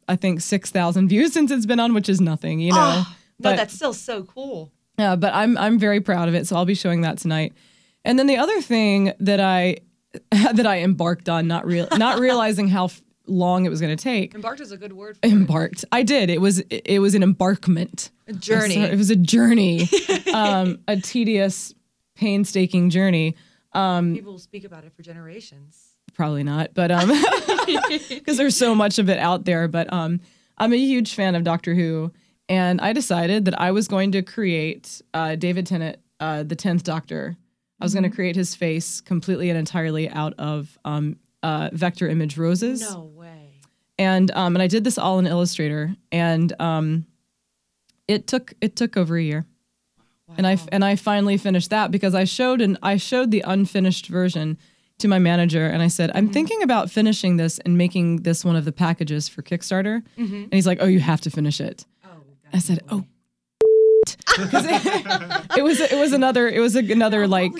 I 0.09 0.17
think, 0.17 0.41
six 0.41 0.71
thousand 0.71 1.09
views 1.09 1.33
since 1.33 1.51
it's 1.51 1.67
been 1.67 1.81
on, 1.81 1.95
which 1.95 2.09
is 2.09 2.21
nothing, 2.21 2.61
you 2.61 2.71
know. 2.71 2.79
Ah, 2.79 3.09
oh, 3.09 3.17
no, 3.41 3.51
But- 3.51 3.57
that's 3.57 3.75
still 3.75 3.95
so 3.95 4.23
cool. 4.23 4.73
Yeah, 4.99 5.17
but 5.17 5.35
I'm 5.35 5.57
I'm 5.59 5.79
very 5.79 6.01
proud 6.01 6.29
of 6.29 6.35
it, 6.35 6.47
so 6.47 6.57
I'll 6.57 6.65
be 6.65 6.75
showing 6.75 7.01
that 7.03 7.19
tonight. 7.19 7.53
And 8.05 8.19
then 8.19 8.27
the 8.27 8.37
other 8.37 8.61
thing 8.61 9.13
that 9.21 9.41
I 9.41 9.79
that 10.31 10.67
I 10.67 10.81
embarked 10.81 11.29
on, 11.29 11.47
not 11.49 11.67
real, 11.67 11.89
not 11.97 12.19
realizing 12.21 12.69
how 12.69 12.85
f- 12.87 13.03
long 13.27 13.65
it 13.65 13.71
was 13.71 13.81
going 13.81 13.97
to 13.97 14.03
take. 14.03 14.35
Embarked 14.35 14.61
is 14.61 14.71
a 14.71 14.77
good 14.77 14.93
word 14.93 15.17
for 15.17 15.27
it. 15.27 15.33
Embarked. 15.33 15.85
I 15.91 16.03
did. 16.03 16.31
It 16.31 16.41
was 16.41 16.61
it 16.71 17.01
was 17.01 17.15
an 17.15 17.23
embarkment. 17.23 18.11
A 18.29 18.33
journey. 18.33 18.77
It 18.77 18.97
was 18.97 19.11
a 19.11 19.17
journey, 19.17 19.89
um, 20.33 20.79
a 20.89 20.97
tedious, 20.97 21.75
painstaking 22.15 22.91
journey. 22.91 23.37
People 23.73 24.33
will 24.33 24.39
speak 24.39 24.65
about 24.65 24.85
it 24.85 24.93
for 24.95 25.03
generations. 25.03 25.89
Probably 26.15 26.45
not, 26.45 26.75
but 26.75 26.93
um, 26.93 27.09
because 28.09 28.37
there's 28.37 28.57
so 28.57 28.75
much 28.75 28.99
of 29.01 29.09
it 29.11 29.19
out 29.19 29.45
there. 29.45 29.67
But 29.67 29.93
um, 29.93 30.21
I'm 30.57 30.73
a 30.73 30.77
huge 30.77 31.15
fan 31.15 31.35
of 31.35 31.43
Doctor 31.43 31.75
Who, 31.75 32.13
and 32.49 32.81
I 32.81 32.93
decided 32.93 33.45
that 33.47 33.61
I 33.61 33.71
was 33.71 33.89
going 33.89 34.13
to 34.13 34.23
create 34.23 35.01
uh, 35.15 35.35
David 35.37 35.67
Tennant, 35.67 35.99
uh, 36.21 36.43
the 36.43 36.57
tenth 36.57 36.83
Doctor. 36.85 37.37
I 37.81 37.85
was 37.85 37.93
going 37.95 38.05
to 38.09 38.11
create 38.15 38.37
his 38.37 38.55
face 38.55 39.01
completely 39.01 39.51
and 39.51 39.59
entirely 39.59 40.09
out 40.09 40.35
of 40.39 40.79
um, 40.85 41.17
uh, 41.43 41.71
vector 41.73 42.09
image 42.09 42.39
roses, 42.39 42.81
No 42.81 43.03
way. 43.03 43.61
and 43.99 44.31
um, 44.33 44.57
and 44.57 44.63
I 44.63 44.67
did 44.69 44.85
this 44.85 44.97
all 44.99 45.19
in 45.19 45.27
Illustrator, 45.27 45.95
and 46.13 46.53
um, 46.61 47.07
it 48.09 48.27
took 48.27 48.55
it 48.61 48.77
took 48.77 48.97
over 48.97 49.17
a 49.17 49.23
year. 49.23 49.45
Wow. 50.29 50.35
And 50.39 50.47
I 50.47 50.59
and 50.73 50.85
I 50.85 50.97
finally 50.97 51.37
finished 51.37 51.71
that 51.71 51.91
because 51.91 52.15
I 52.15 52.25
showed 52.25 52.61
and 52.61 52.79
I 52.83 52.97
showed 52.97 53.31
the 53.31 53.43
unfinished 53.47 54.07
version 54.07 54.57
to 54.99 55.09
my 55.09 55.19
manager 55.19 55.67
and 55.67 55.83
I 55.83 55.89
said 55.89 56.11
I'm 56.15 56.31
thinking 56.31 56.63
about 56.63 56.89
finishing 56.91 57.37
this 57.37 57.59
and 57.59 57.77
making 57.77 58.23
this 58.23 58.45
one 58.45 58.55
of 58.57 58.65
the 58.65 58.73
packages 58.73 59.29
for 59.29 59.43
Kickstarter. 59.43 60.03
And 60.17 60.53
he's 60.55 60.67
like, 60.67 60.79
"Oh, 60.81 60.87
you 60.87 61.01
have 61.01 61.21
to 61.23 61.31
finish 61.31 61.61
it." 61.61 61.85
I 62.55 62.59
said, 62.61 62.81
"Oh." 62.89 63.05
it, 64.39 65.47
it 65.59 65.63
was 65.63 65.81
it 65.81 65.97
was 65.99 66.13
another 66.13 66.49
it 66.49 66.61
was 66.61 66.77
another 66.77 67.27
like 67.27 67.53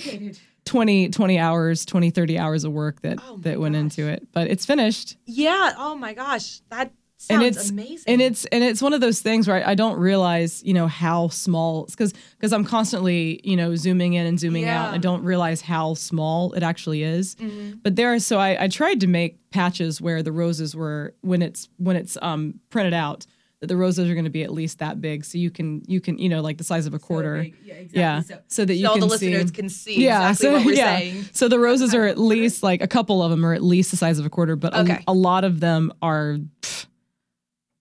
20 0.65 1.09
20 1.09 1.39
hours 1.39 1.85
20 1.85 2.09
30 2.11 2.37
hours 2.39 2.63
of 2.63 2.71
work 2.71 3.01
that 3.01 3.19
Oh 3.27 3.37
that 3.37 3.59
went 3.59 3.73
gosh. 3.73 3.79
into 3.81 4.07
it 4.07 4.27
but 4.31 4.47
it's 4.47 4.65
finished 4.65 5.17
Yeah. 5.25 5.73
Oh 5.77 5.95
my 5.95 6.13
gosh. 6.13 6.61
That 6.69 6.91
and 7.29 7.41
sounds 7.41 7.57
it's 7.57 7.69
amazing. 7.71 8.03
and 8.13 8.21
it's 8.21 8.45
and 8.45 8.63
it's 8.63 8.81
one 8.81 8.93
of 8.93 8.99
those 9.01 9.21
things 9.21 9.47
where 9.47 9.65
I, 9.65 9.71
I 9.71 9.75
don't 9.75 9.97
realize 9.97 10.61
you 10.63 10.73
know 10.73 10.85
how 10.87 11.29
small 11.29 11.85
because 11.85 12.13
because 12.37 12.51
I'm 12.53 12.65
constantly 12.65 13.39
you 13.43 13.55
know 13.55 13.75
zooming 13.75 14.13
in 14.13 14.27
and 14.27 14.39
zooming 14.39 14.65
out. 14.67 14.93
I 14.93 14.97
don't 14.97 15.23
realize 15.23 15.61
how 15.61 15.93
small 15.95 16.51
it 16.53 16.61
actually 16.61 17.01
is. 17.03 17.35
Mm-hmm. 17.35 17.77
But 17.81 17.95
there, 17.95 18.19
so 18.19 18.37
I, 18.37 18.65
I 18.65 18.67
tried 18.67 18.99
to 19.01 19.07
make 19.07 19.39
patches 19.49 19.99
where 20.01 20.21
the 20.21 20.31
roses 20.33 20.75
were 20.75 21.15
when 21.21 21.41
it's 21.41 21.69
when 21.77 21.95
it's 21.95 22.17
um 22.21 22.59
printed 22.69 22.93
out 22.93 23.25
that 23.61 23.67
the 23.67 23.77
roses 23.77 24.09
are 24.09 24.13
going 24.13 24.25
to 24.25 24.29
be 24.31 24.43
at 24.43 24.51
least 24.51 24.79
that 24.79 24.99
big, 25.01 25.23
so 25.25 25.37
you 25.37 25.49
can 25.49 25.81
you 25.87 26.01
can 26.01 26.17
you 26.17 26.27
know 26.29 26.41
like 26.41 26.57
the 26.57 26.63
size 26.63 26.85
of 26.85 26.93
a 26.93 26.99
quarter. 26.99 27.43
Yeah, 27.63 27.73
exactly. 27.75 27.99
Yeah, 27.99 28.21
So- 28.21 28.39
so, 28.47 28.65
that 28.65 28.73
you 28.75 28.85
so 28.85 28.91
all 28.91 28.95
the 28.97 29.17
see. 29.17 29.29
listeners 29.31 29.51
can 29.51 29.69
see 29.69 30.03
yeah, 30.03 30.29
exactly 30.29 30.45
so 30.47 30.51
what 30.53 30.65
we're 30.65 30.73
yeah, 30.75 30.97
saying. 30.97 31.25
so 31.31 31.47
the 31.47 31.59
roses 31.59 31.93
are 31.95 32.05
at 32.05 32.17
least 32.33 32.63
like 32.63 32.81
a 32.81 32.87
couple 32.87 33.23
of 33.23 33.31
them 33.31 33.45
are 33.45 33.53
at 33.53 33.63
least 33.63 33.91
the 33.91 33.97
size 33.97 34.19
of 34.19 34.25
a 34.25 34.29
quarter, 34.29 34.55
but 34.55 34.73
Okay. 34.75 35.03
a, 35.07 35.11
a 35.11 35.13
lot 35.13 35.43
of 35.43 35.59
them 35.59 35.91
are, 36.01 36.37
pff, 36.61 36.85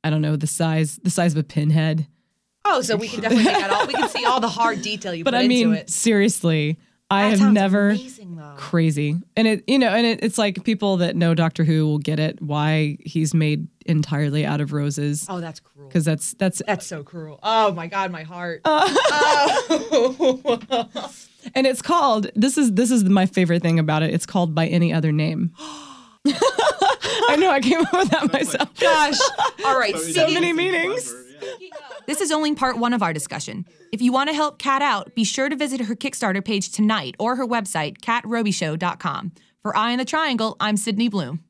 I 0.05 0.11
don't 0.11 0.23
know, 0.23 0.37
the 0.37 0.47
size 0.47 0.99
the 1.03 1.11
size 1.11 1.33
of 1.33 1.39
a 1.39 1.43
pinhead. 1.45 2.07
Oh, 2.65 2.81
so 2.81 2.97
we 2.97 3.09
can 3.09 3.21
definitely 3.21 3.53
all. 3.53 3.87
We 3.87 3.93
can 3.95 4.09
see 4.09 4.25
all 4.25 4.41
the 4.41 4.49
hard 4.49 4.81
detail 4.81 5.13
you 5.15 5.23
But 5.25 5.35
put 5.35 5.43
I 5.45 5.49
mean, 5.49 5.67
into 5.69 5.81
it. 5.81 5.91
seriously, 5.91 6.79
I 7.11 7.31
That 7.31 7.39
have 7.41 7.53
never 7.53 7.91
amazing 7.91 8.24
though. 8.51 8.57
crazy, 8.57 9.17
and 9.37 9.49
it 9.49 9.65
you 9.67 9.79
know, 9.79 9.89
and 9.89 10.07
it, 10.07 10.21
it's 10.23 10.39
like 10.39 10.65
people 10.65 10.99
that 10.99 11.17
know 11.17 11.35
Doctor 11.35 11.65
Who 11.65 11.87
will 11.87 11.99
get 11.99 12.19
it 12.19 12.41
why 12.43 12.99
he's 13.05 13.35
made 13.35 13.67
entirely 13.87 14.47
out 14.47 14.61
of 14.63 14.73
roses 14.73 15.27
Oh, 15.29 15.41
that's 15.41 15.61
cruel. 15.61 15.89
because 15.89 16.05
that's 16.05 16.35
that's 16.35 16.63
That's 16.67 16.87
so 16.87 17.03
cruel. 17.03 17.39
Oh 17.43 17.73
my 17.73 17.87
god, 17.87 18.11
my 18.11 18.23
heart. 18.23 18.61
Uh, 18.65 18.87
oh. 18.97 21.11
and 21.55 21.67
it's 21.67 21.83
called 21.83 22.29
this 22.35 22.57
is 22.59 22.73
this 22.73 22.91
is 22.91 23.05
my 23.05 23.27
favorite 23.27 23.63
thing 23.63 23.79
about 23.79 24.03
it. 24.03 24.13
It's 24.15 24.27
called 24.27 24.55
by 24.55 24.67
any 24.67 24.93
other 24.93 25.13
name. 25.13 25.53
I 26.27 27.37
know 27.39 27.51
I 27.51 27.61
came 27.61 27.81
up 27.81 27.93
with 27.93 28.09
that 28.11 28.33
myself. 28.33 28.79
Gosh. 28.81 29.19
All 29.67 29.79
right. 29.79 29.95
So 29.95 30.01
speaking- 30.01 30.35
many 30.35 30.53
meanings. 30.53 31.11
Clever, 31.11 31.24
yeah. 31.24 31.24
This 32.07 32.21
is 32.21 32.31
only 32.31 32.55
part 32.55 32.79
one 32.79 32.93
of 32.93 33.03
our 33.03 33.13
discussion. 33.13 33.65
If 33.93 34.03
you 34.03 34.13
want 34.13 34.29
to 34.29 34.35
help 34.35 34.59
Kat 34.59 34.83
out, 34.83 35.15
be 35.15 35.25
sure 35.25 35.49
to 35.49 35.57
visit 35.57 35.81
her 35.81 35.95
Kickstarter 35.95 36.45
page 36.45 36.71
tonight 36.71 37.15
or 37.19 37.37
her 37.37 37.47
website, 37.47 37.99
katrobichaud.com. 37.99 39.33
For 39.63 39.77
Eye 39.77 39.93
in 39.93 39.99
the 39.99 40.05
Triangle, 40.05 40.57
I'm 40.61 40.77
Sydney 40.77 41.09
Bloom. 41.09 41.43